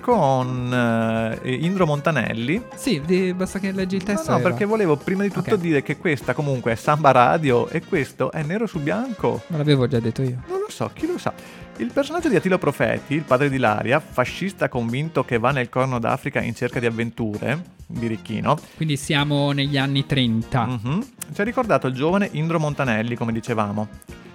con 0.00 0.72
eh, 1.42 1.54
Indro 1.54 1.84
Montanelli. 1.86 2.62
Sì, 2.76 3.02
di- 3.04 3.34
basta 3.34 3.58
che 3.58 3.72
leggi 3.72 3.96
il 3.96 4.04
No, 4.06 4.14
testo. 4.14 4.30
no, 4.30 4.36
va. 4.38 4.42
perché 4.42 4.64
volevo 4.64 4.96
prima 4.96 5.22
di 5.24 5.30
tutto 5.30 5.54
Ok. 5.54 5.60
dire 5.60 5.82
che 5.82 5.96
questa 5.96 6.32
comunque 6.32 6.72
è 6.72 6.74
Samba 6.76 7.10
Radio 7.10 7.68
e 7.68 7.82
questo 7.84 8.30
è 8.30 8.42
nero 8.44 8.66
su 8.66 8.78
bianco. 8.80 9.42
Me 9.48 9.56
l'avevo 9.58 9.86
già 9.88 9.98
detto 9.98 10.22
io. 10.22 10.42
Non 10.48 10.60
lo 10.60 10.70
so, 10.70 10.90
chi 10.94 11.06
lo 11.08 11.18
sa. 11.18 11.32
Il 11.78 11.90
personaggio 11.92 12.30
di 12.30 12.36
Attilo 12.36 12.56
Profeti, 12.56 13.14
il 13.14 13.22
padre 13.22 13.50
di 13.50 13.58
Laria, 13.58 14.00
fascista 14.00 14.68
convinto 14.68 15.24
che 15.24 15.38
va 15.38 15.50
nel 15.50 15.68
corno 15.68 15.98
d'Africa 15.98 16.40
in 16.40 16.54
cerca 16.54 16.80
di 16.80 16.86
avventure, 16.86 17.62
birichino, 17.86 18.58
Quindi 18.76 18.96
siamo 18.96 19.52
negli 19.52 19.76
anni 19.76 20.06
30. 20.06 20.64
mhm, 20.66 21.06
ci 21.34 21.40
ha 21.40 21.44
ricordato 21.44 21.86
il 21.86 21.92
giovane 21.94 22.30
Indro 22.32 22.58
Montanelli, 22.58 23.14
come 23.14 23.32
dicevamo. 23.32 23.88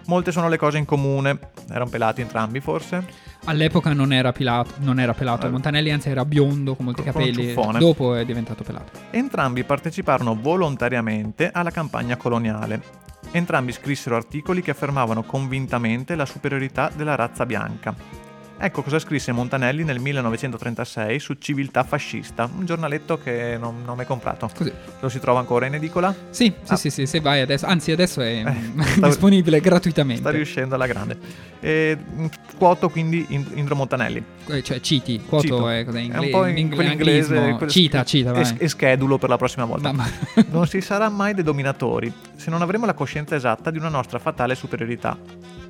Molte 0.06 0.32
sono 0.32 0.50
le 0.50 0.58
cose 0.58 0.78
in 0.78 0.86
comune. 0.86 1.40
Erano 1.70 1.90
pelati 1.90 2.22
entrambi, 2.22 2.60
forse? 2.60 3.06
All'epoca 3.46 3.92
non 3.94 4.14
era, 4.14 4.32
pilato, 4.32 4.74
non 4.80 5.00
era 5.00 5.14
pelato 5.14 5.48
Eh. 5.48 5.50
Montanelli, 5.50 5.90
anzi 5.92 6.10
era 6.10 6.26
biondo 6.26 6.76
con 6.76 6.86
molti 6.86 7.02
Con 7.02 7.12
capelli. 7.12 7.54
Dopo 7.80 8.14
è 8.16 8.24
diventato 8.26 8.64
pelato. 8.64 8.92
Entrambi 9.10 9.64
parteciparono 9.64 10.38
volontariamente 10.40 11.50
alla 11.52 11.72
campagna 11.72 12.18
coloniale. 12.18 13.00
Entrambi 13.34 13.72
scrissero 13.72 14.18
articoli 14.18 14.62
che 14.62 14.72
affermavano 14.72 15.24
convintamente 15.24 16.16
la 16.16 16.26
superiorità 16.26 16.92
della 16.94 17.16
razza 17.16 17.46
bianca. 17.46 18.21
Ecco 18.64 18.84
cosa 18.84 19.00
scrisse 19.00 19.32
Montanelli 19.32 19.84
nel 19.84 19.98
1936 20.00 21.20
su 21.20 21.34
Civiltà 21.40 21.84
Fascista, 21.84 22.48
un 22.56 22.64
giornaletto 22.64 23.18
che 23.18 23.58
non, 23.60 23.82
non 23.84 23.96
mi 23.96 24.02
hai 24.02 24.06
comprato. 24.06 24.52
Così. 24.56 24.72
Lo 25.00 25.10
si 25.10 25.20
trova 25.20 25.40
ancora 25.40 25.66
in 25.66 25.74
edicola? 25.74 26.14
Sì, 26.30 26.54
sì, 26.62 26.74
Ah. 26.74 26.76
sì, 26.76 26.92
sì, 26.92 27.08
se 27.08 27.20
vai 27.22 27.42
adesso, 27.42 27.66
anzi 27.66 27.92
adesso 27.92 28.22
è 28.22 28.44
Eh, 28.46 28.84
sta- 28.94 29.08
disponibile 29.10 29.60
gratuitamente. 29.62 30.22
Sta 30.22 30.30
riuscendo 30.30 30.76
alla 30.76 30.86
grande. 30.86 31.18
E, 31.60 31.98
mh, 31.98 32.26
quoto 32.60 32.90
quindi 32.90 33.26
Ind- 33.30 33.52
Indro 33.56 33.76
Montanelli. 33.76 34.24
Eh, 34.48 34.62
Cioè, 34.62 34.80
citi, 34.80 35.20
quoto 35.28 35.68
è 35.68 35.84
cos'è? 35.84 35.98
È 35.98 36.02
Ingle- 36.02 36.20
un 36.26 36.30
po' 36.30 36.46
in 36.46 36.58
ingle- 36.60 36.76
quell'inglese. 36.76 37.38
anglismo. 37.38 37.68
Cita, 37.68 38.04
cita, 38.04 38.32
vai. 38.32 38.44
E, 38.44 38.56
e 38.66 38.68
schedulo 38.70 39.18
per 39.18 39.30
la 39.30 39.38
prossima 39.38 39.66
volta. 39.66 39.92
Ma- 39.92 40.08
ma- 40.36 40.46
Non 40.52 40.68
si 40.68 40.82
sarà 40.82 41.10
mai 41.10 41.34
dei 41.34 41.44
dominatori 41.44 42.14
se 42.36 42.52
non 42.52 42.62
avremo 42.62 42.86
la 42.86 42.94
coscienza 42.94 43.34
esatta 43.36 43.72
di 43.72 43.80
una 43.80 43.90
nostra 43.90 44.20
fatale 44.20 44.54
superiorità. 44.54 45.18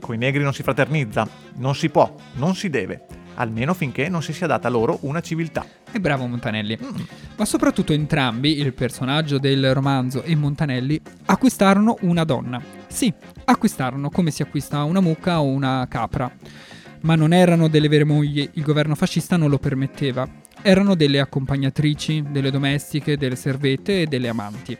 Coi 0.01 0.17
negri 0.17 0.41
non 0.41 0.53
si 0.53 0.63
fraternizza, 0.63 1.27
non 1.57 1.75
si 1.75 1.89
può, 1.89 2.13
non 2.33 2.55
si 2.55 2.69
deve, 2.71 3.05
almeno 3.35 3.75
finché 3.75 4.09
non 4.09 4.23
si 4.23 4.33
sia 4.33 4.47
data 4.47 4.67
loro 4.67 4.97
una 5.01 5.21
civiltà. 5.21 5.63
E 5.91 5.99
bravo 5.99 6.25
Montanelli. 6.25 6.77
Mm. 6.83 7.01
Ma 7.37 7.45
soprattutto 7.45 7.93
entrambi, 7.93 8.59
il 8.59 8.73
personaggio 8.73 9.37
del 9.37 9.73
romanzo 9.75 10.23
e 10.23 10.35
Montanelli, 10.35 10.99
acquistarono 11.25 11.97
una 12.01 12.23
donna. 12.23 12.59
Sì, 12.87 13.13
acquistarono 13.45 14.09
come 14.09 14.31
si 14.31 14.41
acquista 14.41 14.83
una 14.83 15.01
mucca 15.01 15.39
o 15.39 15.45
una 15.45 15.85
capra. 15.87 16.29
Ma 17.01 17.15
non 17.15 17.31
erano 17.31 17.67
delle 17.67 17.87
vere 17.87 18.03
mogli, 18.03 18.49
il 18.53 18.63
governo 18.63 18.95
fascista 18.95 19.37
non 19.37 19.49
lo 19.49 19.59
permetteva. 19.59 20.27
Erano 20.63 20.95
delle 20.95 21.19
accompagnatrici, 21.19 22.25
delle 22.29 22.51
domestiche, 22.51 23.17
delle 23.17 23.35
servette 23.35 24.01
e 24.01 24.07
delle 24.07 24.29
amanti. 24.29 24.77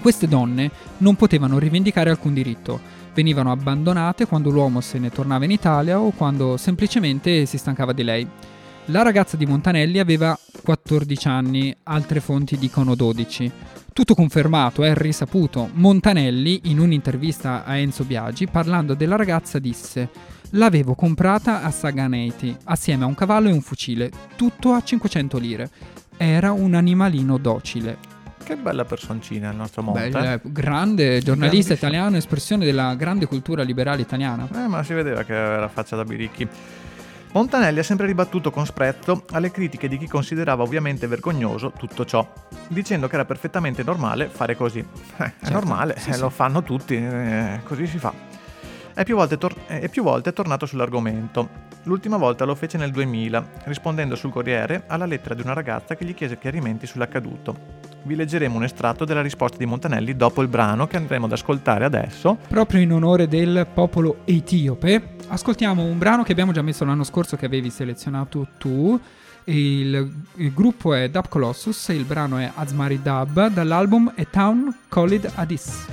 Queste 0.00 0.26
donne 0.26 0.70
non 0.98 1.14
potevano 1.14 1.58
rivendicare 1.58 2.08
alcun 2.08 2.32
diritto, 2.32 2.80
venivano 3.14 3.50
abbandonate 3.50 4.26
quando 4.26 4.50
l'uomo 4.50 4.80
se 4.80 4.98
ne 4.98 5.10
tornava 5.10 5.44
in 5.44 5.50
Italia 5.50 6.00
o 6.00 6.10
quando 6.10 6.56
semplicemente 6.56 7.46
si 7.46 7.58
stancava 7.58 7.92
di 7.92 8.02
lei. 8.02 8.28
La 8.86 9.02
ragazza 9.02 9.36
di 9.36 9.46
Montanelli 9.46 9.98
aveva 9.98 10.36
14 10.62 11.28
anni, 11.28 11.74
altre 11.84 12.20
fonti 12.20 12.56
dicono 12.56 12.94
12. 12.94 13.52
Tutto 13.92 14.14
confermato, 14.14 14.82
è 14.82 14.94
risaputo. 14.94 15.68
Montanelli, 15.74 16.62
in 16.64 16.80
un'intervista 16.80 17.64
a 17.64 17.76
Enzo 17.76 18.04
Biagi, 18.04 18.46
parlando 18.46 18.94
della 18.94 19.16
ragazza, 19.16 19.58
disse: 19.58 20.08
L'avevo 20.50 20.94
comprata 20.94 21.62
a 21.62 21.70
Saganeti, 21.70 22.56
assieme 22.64 23.04
a 23.04 23.06
un 23.06 23.14
cavallo 23.14 23.48
e 23.48 23.52
un 23.52 23.60
fucile, 23.60 24.10
tutto 24.36 24.72
a 24.72 24.82
500 24.82 25.38
lire. 25.38 25.70
Era 26.16 26.52
un 26.52 26.74
animalino 26.74 27.38
docile. 27.38 28.09
Che 28.50 28.56
bella 28.56 28.84
personcina 28.84 29.48
il 29.50 29.56
nostro 29.56 29.80
Monte. 29.80 30.08
Eh, 30.08 30.40
grande 30.42 31.20
giornalista 31.20 31.72
italiano, 31.72 32.16
espressione 32.16 32.64
della 32.64 32.96
grande 32.96 33.26
cultura 33.26 33.62
liberale 33.62 34.02
italiana. 34.02 34.48
Eh, 34.52 34.66
ma 34.66 34.82
si 34.82 34.92
vedeva 34.92 35.22
che 35.22 35.36
aveva 35.36 35.60
la 35.60 35.68
faccia 35.68 35.94
da 35.94 36.02
biricchi. 36.02 36.48
Montanelli 37.30 37.78
ha 37.78 37.84
sempre 37.84 38.06
ribattuto 38.06 38.50
con 38.50 38.66
sprezzo 38.66 39.22
alle 39.30 39.52
critiche 39.52 39.86
di 39.86 39.96
chi 39.98 40.08
considerava 40.08 40.64
ovviamente 40.64 41.06
vergognoso 41.06 41.70
tutto 41.78 42.04
ciò, 42.04 42.28
dicendo 42.66 43.06
che 43.06 43.14
era 43.14 43.24
perfettamente 43.24 43.84
normale 43.84 44.26
fare 44.26 44.56
così. 44.56 44.80
Eh, 44.80 44.84
è 45.24 45.32
Certo, 45.38 45.52
normale, 45.52 45.94
sì, 45.96 46.10
eh, 46.10 46.14
sì. 46.14 46.20
lo 46.20 46.28
fanno 46.30 46.64
tutti, 46.64 46.96
eh, 46.96 47.60
così 47.62 47.86
si 47.86 47.98
fa. 47.98 48.12
È 48.92 49.04
più, 49.04 49.14
volte 49.14 49.38
tor- 49.38 49.66
è 49.66 49.88
più 49.88 50.02
volte 50.02 50.32
tornato 50.32 50.66
sull'argomento. 50.66 51.68
L'ultima 51.84 52.16
volta 52.16 52.44
lo 52.44 52.56
fece 52.56 52.78
nel 52.78 52.90
2000, 52.90 53.46
rispondendo 53.66 54.16
sul 54.16 54.32
Corriere 54.32 54.82
alla 54.88 55.06
lettera 55.06 55.36
di 55.36 55.42
una 55.42 55.52
ragazza 55.52 55.94
che 55.94 56.04
gli 56.04 56.14
chiese 56.14 56.36
chiarimenti 56.36 56.84
sull'accaduto. 56.88 57.79
Vi 58.02 58.14
leggeremo 58.14 58.56
un 58.56 58.64
estratto 58.64 59.04
della 59.04 59.20
risposta 59.20 59.58
di 59.58 59.66
Montanelli 59.66 60.16
dopo 60.16 60.40
il 60.40 60.48
brano 60.48 60.86
che 60.86 60.96
andremo 60.96 61.26
ad 61.26 61.32
ascoltare 61.32 61.84
adesso. 61.84 62.38
Proprio 62.48 62.80
in 62.80 62.92
onore 62.92 63.28
del 63.28 63.66
popolo 63.72 64.18
etiope, 64.24 65.16
ascoltiamo 65.28 65.82
un 65.82 65.98
brano 65.98 66.22
che 66.22 66.32
abbiamo 66.32 66.52
già 66.52 66.62
messo 66.62 66.84
l'anno 66.84 67.04
scorso 67.04 67.36
che 67.36 67.46
avevi 67.46 67.68
selezionato 67.70 68.48
tu. 68.58 68.98
Il, 69.44 70.12
il 70.36 70.52
gruppo 70.52 70.94
è 70.94 71.08
Dub 71.08 71.28
Colossus 71.28 71.90
e 71.90 71.94
il 71.94 72.04
brano 72.04 72.38
è 72.38 72.50
Azmari 72.54 73.00
Dub 73.02 73.48
dall'album 73.48 74.12
A 74.16 74.24
Town 74.30 74.74
Called 74.88 75.30
Addis. 75.34 75.86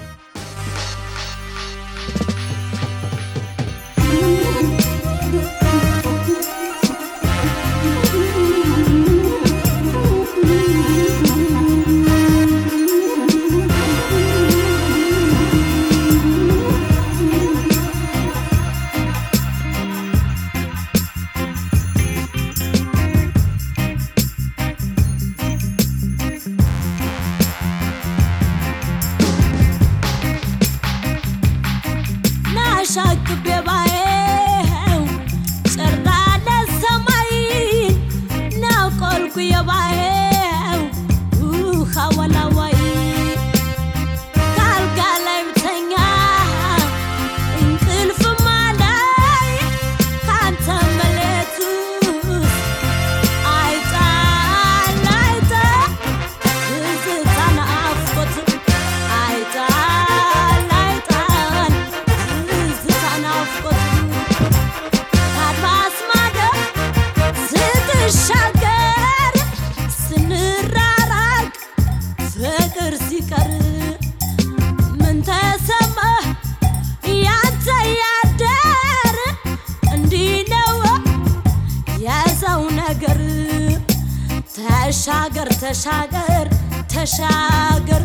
ተሻገር 85.88 86.48
ተሻገር 86.94 88.04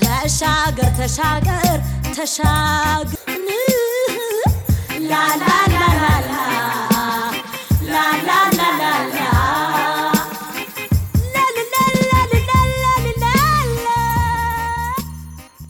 ተሻገር 0.00 0.90
ተሻገር 0.98 1.78
ተሻገር። 2.16 3.20
ተሻገር 4.98 6.15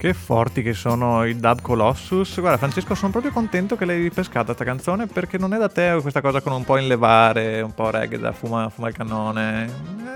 Che 0.06 0.14
forti 0.14 0.62
che 0.62 0.72
sono 0.72 1.24
i 1.24 1.34
Dub 1.34 1.60
Colossus. 1.60 2.38
Guarda, 2.38 2.58
Francesco, 2.58 2.94
sono 2.94 3.10
proprio 3.10 3.32
contento 3.32 3.74
che 3.74 3.84
l'hai 3.84 4.00
ripescata 4.02 4.52
sta 4.52 4.62
canzone 4.62 5.08
perché 5.08 5.36
non 5.36 5.52
è 5.52 5.58
da 5.58 5.68
te 5.68 5.98
questa 6.00 6.20
cosa 6.20 6.40
con 6.40 6.52
un 6.52 6.62
po' 6.64 6.78
in 6.78 6.86
levare, 6.86 7.60
un 7.60 7.74
po' 7.74 7.90
reggae 7.90 8.16
da 8.20 8.30
fuma, 8.30 8.68
fuma 8.68 8.86
il 8.86 8.94
cannone. 8.94 9.64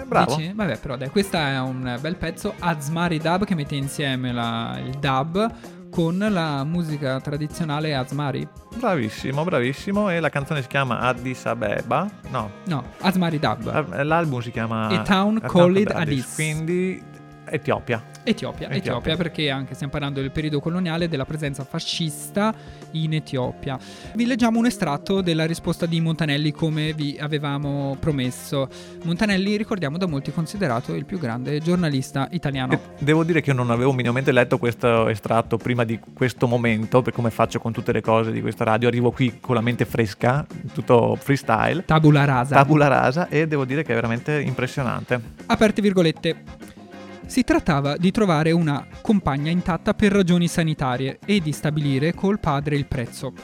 Eh, 0.01 0.05
bravo. 0.05 0.37
Dici? 0.37 0.53
Vabbè, 0.55 0.79
però 0.79 0.97
dai, 0.97 1.09
questo 1.09 1.39
è 1.39 1.59
un 1.59 1.99
bel 2.01 2.15
pezzo 2.15 2.55
Azmari 2.61 3.19
Dub 3.19 3.45
che 3.45 3.57
mette 3.57 3.75
insieme 3.75 4.33
la- 4.33 4.79
il 4.81 4.97
dub 4.99 5.53
con 5.91 6.19
la 6.19 6.63
musica 6.63 7.19
tradizionale 7.21 7.93
Azmari. 7.97 8.47
Bravissimo, 8.77 9.43
bravissimo. 9.43 10.09
E 10.09 10.21
la 10.21 10.29
canzone 10.29 10.63
si 10.63 10.69
chiama 10.69 11.01
Addis 11.01 11.47
Abeba. 11.47 12.09
No, 12.31 12.49
No, 12.67 12.85
Azmari 13.01 13.41
Dub. 13.41 14.03
l'album 14.05 14.39
si 14.41 14.53
chiama 14.53 14.87
A 14.87 15.03
Town 15.03 15.41
Called 15.41 15.89
Addis. 15.91 15.97
Addis. 16.27 16.35
Quindi 16.37 17.03
Etiopia. 17.45 18.01
Etiopia, 18.23 18.67
Etiopia. 18.67 18.77
Etiopia, 18.77 19.17
perché 19.17 19.51
anche 19.51 19.75
stiamo 19.75 19.93
parlando 19.93 20.21
del 20.21 20.31
periodo 20.31 20.61
coloniale 20.61 21.07
e 21.07 21.09
della 21.09 21.25
presenza 21.25 21.65
fascista 21.65 22.55
in 22.93 23.15
Etiopia. 23.15 23.79
Vi 24.15 24.27
leggiamo 24.27 24.59
un 24.59 24.67
estratto 24.67 25.21
della 25.23 25.47
risposta 25.47 25.87
di 25.87 26.01
Montanelli 26.01 26.53
come 26.53 26.93
vi 26.93 27.17
avevamo 27.19 27.97
promesso. 27.99 28.69
Montanelli, 29.05 29.57
ricordiamo, 29.57 29.97
da 29.97 30.07
molti 30.07 30.33
considerato 30.33 30.95
il 30.95 31.07
più 31.07 31.19
grande 31.19 31.61
giornalista 31.61 32.29
italiano. 32.33 32.79
Devo 32.99 33.25
dire 33.25 33.41
che 33.41 33.51
io 33.51 33.57
non 33.57 33.71
avevo 33.71 33.93
minimamente 33.93 34.33
letto 34.33 34.59
questo 34.59 35.09
estratto 35.09 35.57
prima 35.57 35.85
di 35.85 35.99
questo 36.13 36.47
momento, 36.47 37.01
per 37.03 37.13
come 37.15 37.31
faccio 37.31 37.59
con 37.59 37.73
tutte 37.73 37.93
le 37.93 38.03
cose 38.03 38.33
di 38.33 38.41
questa 38.41 38.65
radio. 38.65 38.89
Arrivo 38.89 39.11
qui 39.13 39.39
con 39.41 39.55
la 39.55 39.61
mente 39.63 39.85
fresca, 39.87 40.47
tutto 40.75 41.17
freestyle, 41.19 41.85
Tabula 41.85 42.25
rasa. 42.25 42.55
tabula 42.55 42.87
rasa, 42.87 43.29
e 43.29 43.47
devo 43.47 43.65
dire 43.65 43.83
che 43.83 43.93
è 43.93 43.95
veramente 43.95 44.41
impressionante. 44.41 45.21
Aperte 45.47 45.81
virgolette. 45.81 46.79
Si 47.31 47.45
trattava 47.45 47.97
di 47.97 48.11
trovare 48.11 48.51
una 48.51 48.85
compagna 49.01 49.53
intatta 49.53 49.95
per 49.95 50.11
ragioni 50.11 50.49
sanitarie 50.49 51.21
e 51.25 51.39
di 51.39 51.53
stabilire 51.53 52.13
col 52.13 52.41
padre 52.41 52.75
il 52.75 52.87
prezzo. 52.87 53.35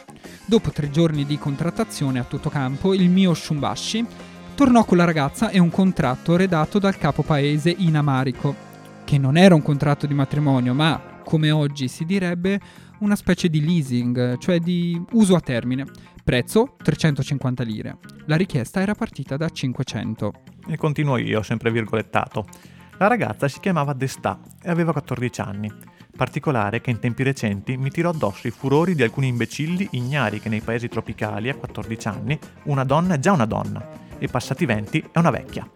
Dopo 0.45 0.73
tre 0.73 0.91
giorni 0.91 1.25
di 1.25 1.39
contrattazione 1.39 2.19
a 2.19 2.25
tutto 2.25 2.51
campo, 2.51 2.95
il 2.95 3.09
mio 3.09 3.33
Shumbashi 3.33 4.05
tornò 4.57 4.85
con 4.85 4.97
la 4.97 5.05
ragazza 5.05 5.51
e 5.51 5.61
un 5.61 5.71
contratto 5.71 6.35
redatto 6.35 6.81
dal 6.81 6.99
capo 6.99 7.23
paese 7.23 7.73
in 7.79 7.97
Amarico, 7.97 8.57
che 9.05 9.19
non 9.19 9.37
era 9.37 9.55
un 9.55 9.63
contratto 9.63 10.09
di 10.09 10.15
matrimonio, 10.15 10.75
ma, 10.75 11.21
come 11.23 11.53
oggi 11.53 11.87
si 11.87 12.05
direbbe, 12.05 12.59
una 12.99 13.15
specie 13.15 13.49
di 13.49 13.65
leasing, 13.65 14.39
cioè 14.39 14.59
di 14.59 15.01
uso 15.13 15.37
a 15.37 15.41
termine. 15.41 15.85
Prezzo 16.25 16.75
350 16.83 17.63
lire. 17.63 17.99
La 18.25 18.35
richiesta 18.35 18.81
era 18.81 18.97
partita 18.97 19.37
da 19.37 19.49
500. 19.49 20.33
E 20.67 20.77
continuo 20.77 21.19
io, 21.19 21.41
sempre 21.43 21.71
virgolettato. 21.71 22.75
La 22.99 23.09
ragazza 23.09 23.47
si 23.47 23.61
chiamava 23.61 23.93
Destà 23.93 24.39
e 24.63 24.71
aveva 24.71 24.93
14 24.93 25.41
anni. 25.43 25.71
Particolare 26.17 26.81
che 26.81 26.89
in 26.89 26.99
tempi 26.99 27.23
recenti 27.23 27.77
mi 27.77 27.91
tirò 27.91 28.09
addosso 28.09 28.47
i 28.47 28.51
furori 28.51 28.95
di 28.95 29.03
alcuni 29.03 29.29
imbecilli 29.29 29.89
ignari 29.93 30.41
che 30.41 30.49
nei 30.49 30.63
paesi 30.63 30.89
tropicali 30.89 31.51
a 31.51 31.57
14 31.57 32.09
anni 32.09 32.39
una 32.65 32.85
donna 32.85 33.17
è 33.17 33.19
già 33.19 33.33
una 33.33 33.45
donna 33.45 33.87
e 34.17 34.29
passati 34.29 34.63
i 34.63 34.67
20 34.67 35.11
è 35.13 35.19
una 35.19 35.29
vecchia. 35.29 35.69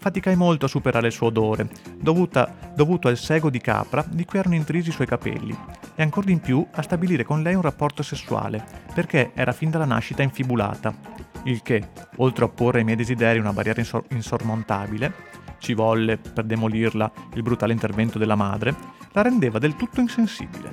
Faticai 0.00 0.34
molto 0.34 0.66
a 0.66 0.68
superare 0.68 1.06
il 1.06 1.12
suo 1.12 1.28
odore, 1.28 1.68
dovuta- 1.96 2.52
dovuto 2.74 3.06
al 3.06 3.16
sego 3.16 3.50
di 3.50 3.60
capra 3.60 4.04
di 4.08 4.24
cui 4.24 4.40
erano 4.40 4.56
intrisi 4.56 4.88
i 4.88 4.92
suoi 4.92 5.06
capelli, 5.06 5.56
e 5.94 6.02
ancora 6.02 6.26
di 6.26 6.38
più 6.38 6.64
a 6.72 6.82
stabilire 6.82 7.24
con 7.24 7.42
lei 7.42 7.54
un 7.54 7.62
rapporto 7.62 8.02
sessuale, 8.02 8.64
perché 8.94 9.30
era 9.34 9.52
fin 9.52 9.70
dalla 9.70 9.84
nascita 9.84 10.22
infibulata, 10.22 10.94
il 11.44 11.62
che, 11.62 11.90
oltre 12.16 12.44
a 12.44 12.48
opporre 12.48 12.78
ai 12.78 12.84
miei 12.84 12.96
desideri 12.96 13.38
una 13.38 13.52
barriera 13.52 13.80
insor- 13.80 14.06
insormontabile, 14.10 15.37
ci 15.58 15.74
volle, 15.74 16.16
per 16.18 16.44
demolirla, 16.44 17.10
il 17.34 17.42
brutale 17.42 17.72
intervento 17.72 18.18
della 18.18 18.36
madre, 18.36 18.74
la 19.12 19.22
rendeva 19.22 19.58
del 19.58 19.76
tutto 19.76 20.00
insensibile. 20.00 20.70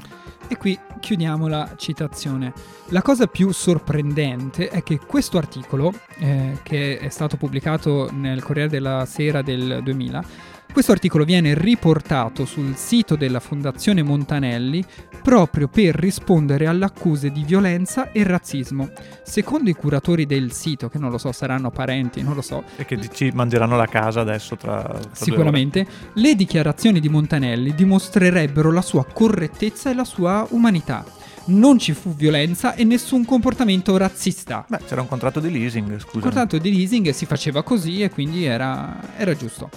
E 0.48 0.58
qui 0.58 0.78
chiudiamo 1.00 1.48
la 1.48 1.74
citazione. 1.76 2.54
La 2.90 3.02
cosa 3.02 3.26
più 3.26 3.52
sorprendente 3.52 4.70
è 4.70 4.84
che 4.84 5.00
questo 5.00 5.38
articolo, 5.38 5.92
eh, 6.20 6.60
che 6.62 7.00
è 7.00 7.10
stato 7.10 7.36
pubblicato 7.36 8.12
nel 8.12 8.44
Corriere 8.44 8.70
della 8.70 9.06
Sera 9.06 9.42
del 9.42 9.82
2000, 9.84 10.54
questo 10.76 10.92
articolo 10.92 11.24
viene 11.24 11.54
riportato 11.54 12.44
sul 12.44 12.76
sito 12.76 13.16
della 13.16 13.40
Fondazione 13.40 14.04
Montanelli 14.04 14.84
proprio 15.24 15.70
per 15.70 15.96
rispondere 15.96 16.68
alle 16.68 16.84
accuse 16.84 17.32
di 17.32 17.46
violenza 17.46 18.12
e 18.12 18.24
razzismo. 18.24 18.90
Secondo 19.24 19.70
i 19.70 19.74
curatori 19.74 20.26
del 20.26 20.52
sito, 20.52 20.90
che 20.90 20.98
non 20.98 21.12
lo 21.12 21.18
so, 21.18 21.32
saranno 21.32 21.72
parenti, 21.72 22.22
non 22.22 22.36
lo 22.36 22.42
so, 22.42 22.66
E 22.76 22.84
che 22.84 23.00
ci 23.14 23.32
mangeranno 23.34 23.78
la 23.78 23.86
casa 23.86 24.20
adesso 24.20 24.58
tra... 24.58 24.82
tra 24.82 25.00
Sicuramente 25.14 25.88
le 26.16 26.36
dichiarazioni 26.36 27.00
di 27.00 27.08
Montanelli 27.08 27.74
dimostrerebbero 27.74 28.70
la 28.70 28.82
sua 28.82 29.06
correttezza 29.06 29.90
e 29.90 29.94
la 29.94 30.04
sua 30.04 30.46
umanità. 30.50 31.06
Non 31.46 31.80
ci 31.80 31.94
fu 31.94 32.14
violenza 32.14 32.76
e 32.76 32.84
nessun 32.84 33.24
comportamento 33.24 33.96
razzista. 33.96 34.66
Beh, 34.68 34.80
c'era 34.86 35.00
un 35.00 35.08
contratto 35.08 35.40
di 35.40 35.50
leasing, 35.50 35.98
scusa. 36.00 36.18
Il 36.18 36.22
contratto 36.24 36.58
di 36.58 36.70
leasing 36.70 37.12
si 37.12 37.26
faceva 37.26 37.64
così 37.64 38.02
e 38.02 38.10
quindi 38.10 38.44
era, 38.44 39.00
era 39.16 39.34
giusto. 39.38 39.70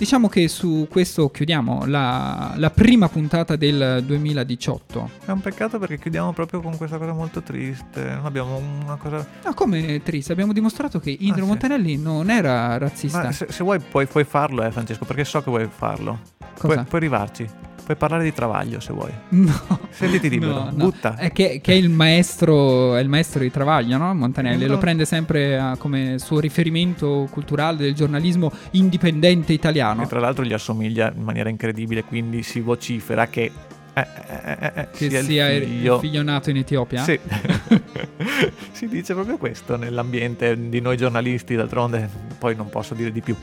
Diciamo 0.00 0.28
che 0.30 0.48
su 0.48 0.86
questo 0.90 1.30
chiudiamo 1.30 1.84
la, 1.84 2.54
la 2.56 2.70
prima 2.70 3.10
puntata 3.10 3.54
del 3.54 4.02
2018. 4.02 5.10
È 5.26 5.30
un 5.30 5.42
peccato 5.42 5.78
perché 5.78 5.98
chiudiamo 5.98 6.32
proprio 6.32 6.62
con 6.62 6.74
questa 6.78 6.96
cosa 6.96 7.12
molto 7.12 7.42
triste. 7.42 8.02
Non 8.04 8.24
abbiamo 8.24 8.56
una 8.56 8.96
cosa... 8.96 9.26
No, 9.44 9.52
come 9.52 10.02
triste, 10.02 10.32
abbiamo 10.32 10.54
dimostrato 10.54 11.00
che 11.00 11.14
Indro 11.20 11.40
Ah, 11.40 11.42
sì. 11.42 11.48
Montanelli 11.48 11.98
non 11.98 12.30
era 12.30 12.78
razzista. 12.78 13.24
Ma 13.24 13.32
se, 13.32 13.48
se 13.50 13.62
vuoi 13.62 13.78
puoi, 13.78 14.06
puoi 14.06 14.24
farlo, 14.24 14.62
eh, 14.64 14.70
Francesco, 14.70 15.04
perché 15.04 15.22
so 15.26 15.42
che 15.42 15.50
vuoi 15.50 15.68
farlo. 15.70 16.18
Puoi, 16.58 16.76
puoi 16.76 16.86
arrivarci. 16.92 17.46
Puoi 17.90 17.98
parlare 17.98 18.22
di 18.22 18.32
travaglio 18.32 18.78
se 18.78 18.92
vuoi. 18.92 19.10
No. 19.30 19.80
Sentiti 19.90 20.28
libero, 20.28 20.52
No, 20.52 20.64
no. 20.66 20.84
butta. 20.84 21.16
È 21.16 21.32
che, 21.32 21.60
che 21.60 21.72
è 21.72 21.74
il 21.74 21.88
maestro, 21.90 22.94
è 22.94 23.00
il 23.00 23.08
maestro 23.08 23.40
di 23.40 23.50
Travaglio, 23.50 23.96
no? 23.98 24.14
Montanelli. 24.14 24.64
No. 24.66 24.74
Lo 24.74 24.78
prende 24.78 25.04
sempre 25.04 25.56
eh, 25.56 25.76
come 25.78 26.20
suo 26.20 26.38
riferimento 26.38 27.26
culturale 27.32 27.78
del 27.78 27.94
giornalismo 27.94 28.52
indipendente 28.72 29.52
italiano. 29.52 30.02
E 30.02 30.06
tra 30.06 30.20
l'altro 30.20 30.44
gli 30.44 30.52
assomiglia 30.52 31.12
in 31.12 31.24
maniera 31.24 31.48
incredibile, 31.48 32.04
quindi 32.04 32.44
si 32.44 32.60
vocifera 32.60 33.26
che... 33.26 33.50
eh, 33.94 34.00
eh, 34.00 34.56
eh, 34.60 34.72
eh, 34.76 34.88
Che 34.92 35.08
sia, 35.10 35.22
sia 35.22 35.50
il 35.50 35.64
figlio... 35.64 35.94
il 35.94 36.00
figlio 36.00 36.22
nato 36.22 36.50
in 36.50 36.58
Etiopia. 36.58 37.02
Sì. 37.02 37.18
si 38.70 38.86
dice 38.86 39.14
proprio 39.14 39.36
questo 39.36 39.76
nell'ambiente 39.76 40.68
di 40.68 40.80
noi 40.80 40.96
giornalisti, 40.96 41.56
d'altronde 41.56 42.08
poi 42.38 42.54
non 42.54 42.68
posso 42.68 42.94
dire 42.94 43.10
di 43.10 43.20
più. 43.20 43.34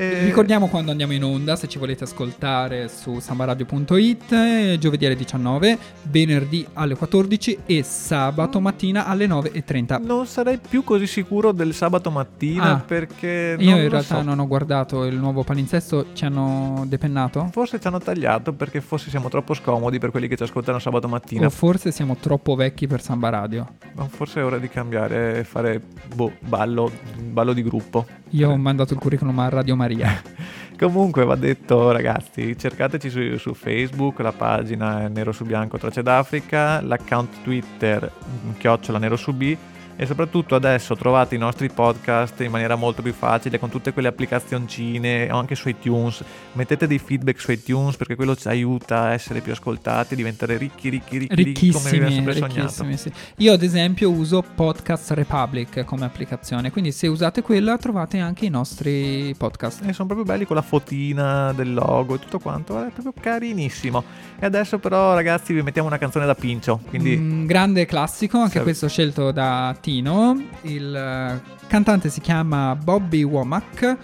Eh, 0.00 0.22
Ricordiamo 0.26 0.68
quando 0.68 0.92
andiamo 0.92 1.12
in 1.12 1.24
onda, 1.24 1.56
se 1.56 1.66
ci 1.66 1.76
volete 1.76 2.04
ascoltare 2.04 2.86
su 2.86 3.18
sambaradio.it, 3.18 4.30
eh, 4.32 4.76
giovedì 4.78 5.06
alle 5.06 5.16
19, 5.16 5.76
venerdì 6.02 6.64
alle 6.74 6.94
14 6.94 7.58
e 7.66 7.82
sabato 7.82 8.60
mattina 8.60 9.06
alle 9.06 9.26
9.30. 9.26 10.00
Non 10.00 10.26
sarei 10.26 10.58
più 10.58 10.84
così 10.84 11.08
sicuro 11.08 11.50
del 11.50 11.74
sabato 11.74 12.12
mattina 12.12 12.74
Ah, 12.74 12.78
perché... 12.78 13.56
Io 13.58 13.76
in 13.76 13.88
realtà 13.88 14.18
so. 14.18 14.22
non 14.22 14.38
ho 14.38 14.46
guardato 14.46 15.04
il 15.04 15.16
nuovo 15.16 15.42
palinsesto, 15.42 16.06
ci 16.12 16.24
hanno 16.24 16.84
depennato? 16.86 17.48
Forse 17.50 17.80
ci 17.80 17.86
hanno 17.88 17.98
tagliato 17.98 18.52
perché 18.52 18.80
forse 18.80 19.10
siamo 19.10 19.28
troppo 19.28 19.52
scomodi 19.52 19.98
per 19.98 20.12
quelli 20.12 20.28
che 20.28 20.36
ci 20.36 20.44
ascoltano 20.44 20.78
sabato 20.78 21.08
mattina. 21.08 21.46
O 21.46 21.50
forse 21.50 21.90
siamo 21.90 22.14
troppo 22.18 22.54
vecchi 22.54 22.86
per 22.86 23.02
Samba 23.02 23.30
Radio. 23.30 23.66
Ma 23.94 24.06
forse 24.06 24.38
è 24.38 24.44
ora 24.44 24.58
di 24.58 24.68
cambiare 24.68 25.40
e 25.40 25.42
fare 25.44 25.80
boh, 26.14 26.34
ballo, 26.38 26.88
ballo 27.16 27.52
di 27.52 27.64
gruppo. 27.64 28.06
Io 28.30 28.50
ho 28.50 28.56
mandato 28.56 28.92
il 28.92 28.98
curriculum 28.98 29.38
a 29.38 29.48
Radio 29.48 29.74
Maria. 29.76 30.22
Comunque 30.78 31.24
va 31.24 31.34
detto 31.34 31.90
ragazzi, 31.90 32.56
cercateci 32.56 33.10
su, 33.10 33.36
su 33.36 33.54
Facebook, 33.54 34.20
la 34.20 34.32
pagina 34.32 35.04
è 35.04 35.08
Nero 35.08 35.32
su 35.32 35.44
Bianco 35.44 35.76
Tracce 35.76 36.02
d'Africa, 36.02 36.80
l'account 36.80 37.42
Twitter 37.42 38.12
chiocciola 38.58 38.98
Nero 38.98 39.16
su 39.16 39.32
B 39.32 39.56
e 40.00 40.06
soprattutto 40.06 40.54
adesso 40.54 40.94
trovate 40.94 41.34
i 41.34 41.38
nostri 41.38 41.68
podcast 41.68 42.40
in 42.42 42.52
maniera 42.52 42.76
molto 42.76 43.02
più 43.02 43.12
facile 43.12 43.58
con 43.58 43.68
tutte 43.68 43.92
quelle 43.92 44.06
applicazioncine 44.06 45.28
anche 45.28 45.56
su 45.56 45.68
iTunes. 45.68 46.22
Mettete 46.52 46.86
dei 46.86 47.00
feedback 47.00 47.40
su 47.40 47.50
iTunes 47.50 47.96
perché 47.96 48.14
quello 48.14 48.36
ci 48.36 48.46
aiuta 48.46 49.02
a 49.02 49.12
essere 49.12 49.40
più 49.40 49.50
ascoltati, 49.50 50.14
diventare 50.14 50.56
ricchi, 50.56 50.88
ricchi, 50.88 51.18
ricchi, 51.18 51.34
ricchi 51.42 51.70
come 51.72 51.90
sempre 51.90 52.34
sognato. 52.34 52.96
sì. 52.96 53.12
Io 53.38 53.52
ad 53.52 53.62
esempio 53.62 54.10
uso 54.10 54.44
Podcast 54.54 55.10
Republic 55.10 55.84
come 55.84 56.04
applicazione, 56.04 56.70
quindi 56.70 56.92
se 56.92 57.08
usate 57.08 57.42
quella 57.42 57.76
trovate 57.76 58.18
anche 58.18 58.46
i 58.46 58.50
nostri 58.50 59.34
podcast. 59.36 59.82
E 59.84 59.92
sono 59.92 60.06
proprio 60.06 60.24
belli 60.24 60.44
con 60.44 60.54
la 60.54 60.62
fotina 60.62 61.52
del 61.52 61.74
logo 61.74 62.14
e 62.14 62.18
tutto 62.20 62.38
quanto, 62.38 62.80
è 62.80 62.90
proprio 62.90 63.12
carinissimo. 63.20 64.04
E 64.38 64.46
adesso 64.46 64.78
però 64.78 65.14
ragazzi 65.14 65.52
vi 65.52 65.62
mettiamo 65.62 65.88
una 65.88 65.98
canzone 65.98 66.24
da 66.24 66.36
pincio, 66.36 66.80
quindi 66.88 67.14
Un 67.16 67.46
grande 67.46 67.84
classico, 67.84 68.38
anche 68.38 68.58
Sì. 68.58 68.62
questo 68.62 68.88
scelto 68.88 69.32
da 69.32 69.76
Tino. 69.88 70.36
Il 70.62 70.94
eh, 70.94 71.40
cantante 71.66 72.10
si 72.10 72.20
chiama 72.20 72.76
Bobby 72.76 73.22
Womack 73.22 73.96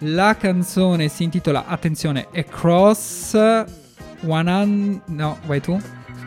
La 0.00 0.36
canzone 0.36 1.08
si 1.08 1.22
intitola 1.22 1.64
Attenzione 1.64 2.26
Across 2.34 3.30
100 4.20 5.00
No, 5.06 5.38
vai 5.46 5.62
tu? 5.62 5.80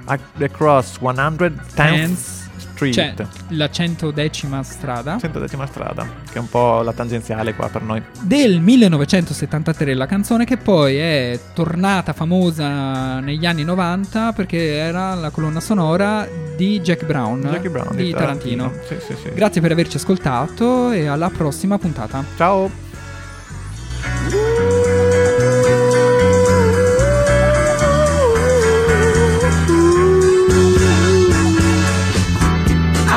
Across 0.05 0.97
110th 0.99 1.73
Tenth 1.75 2.46
Street. 2.77 2.93
Cioè, 2.93 3.27
la 3.49 3.69
110 3.69 4.47
strada. 4.61 5.17
110 5.19 5.57
strada, 5.65 6.07
che 6.29 6.37
è 6.37 6.39
un 6.39 6.49
po' 6.49 6.81
la 6.81 6.93
tangenziale 6.93 7.55
qua 7.55 7.67
per 7.69 7.81
noi. 7.81 8.01
del 8.21 8.59
1973 8.59 9.93
la 9.93 10.05
canzone 10.05 10.45
che 10.45 10.57
poi 10.57 10.95
è 10.97 11.39
tornata 11.53 12.13
famosa 12.13 13.19
negli 13.19 13.45
anni 13.45 13.63
90 13.63 14.33
perché 14.33 14.75
era 14.75 15.15
la 15.15 15.29
colonna 15.29 15.59
sonora 15.59 16.27
di 16.55 16.79
Jack 16.81 17.05
Brown, 17.05 17.41
Jackie 17.41 17.69
Brown 17.69 17.95
di 17.95 18.11
Tarantino. 18.11 18.71
Sì, 18.87 18.95
sì, 18.99 19.15
sì. 19.21 19.29
Grazie 19.33 19.61
per 19.61 19.71
averci 19.71 19.97
ascoltato 19.97 20.91
e 20.91 21.07
alla 21.07 21.29
prossima 21.29 21.77
puntata. 21.77 22.23
Ciao. 22.35 22.86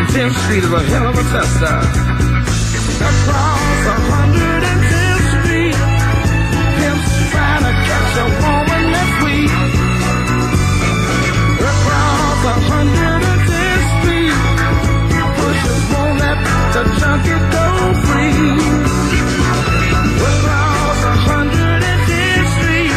Across 0.00 0.16
110th 0.16 0.36
Street 0.44 0.64
is 0.64 0.72
a 0.72 0.80
hell 0.80 1.06
of 1.08 1.14
a 1.14 1.22
tester. 1.28 1.76
Across 3.04 3.84
110th 4.08 5.28
Street, 5.28 5.76
pimps 6.80 7.10
trying 7.30 7.64
to 7.68 7.72
catch 7.84 8.16
a 8.16 8.24
woman 8.40 8.82
that's 8.96 9.14
weak. 9.20 9.52
Across 11.60 12.40
110th 12.64 13.84
Street, 14.00 14.36
pushers 15.36 15.84
won't 15.92 16.16
let 16.16 16.38
the 16.72 16.82
junkie 16.96 17.36
go 17.52 17.66
free. 18.08 18.56
Across 20.16 21.00
110th 21.28 22.48
Street, 22.56 22.96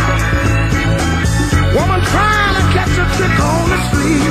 woman 1.75 1.99
trying 1.99 2.55
to 2.55 2.63
catch 2.71 2.95
a 2.95 3.05
trick 3.17 3.35
on 3.43 3.63
the 3.69 3.79
street. 3.91 4.23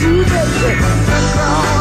You 0.00 0.14
bet 0.24 1.79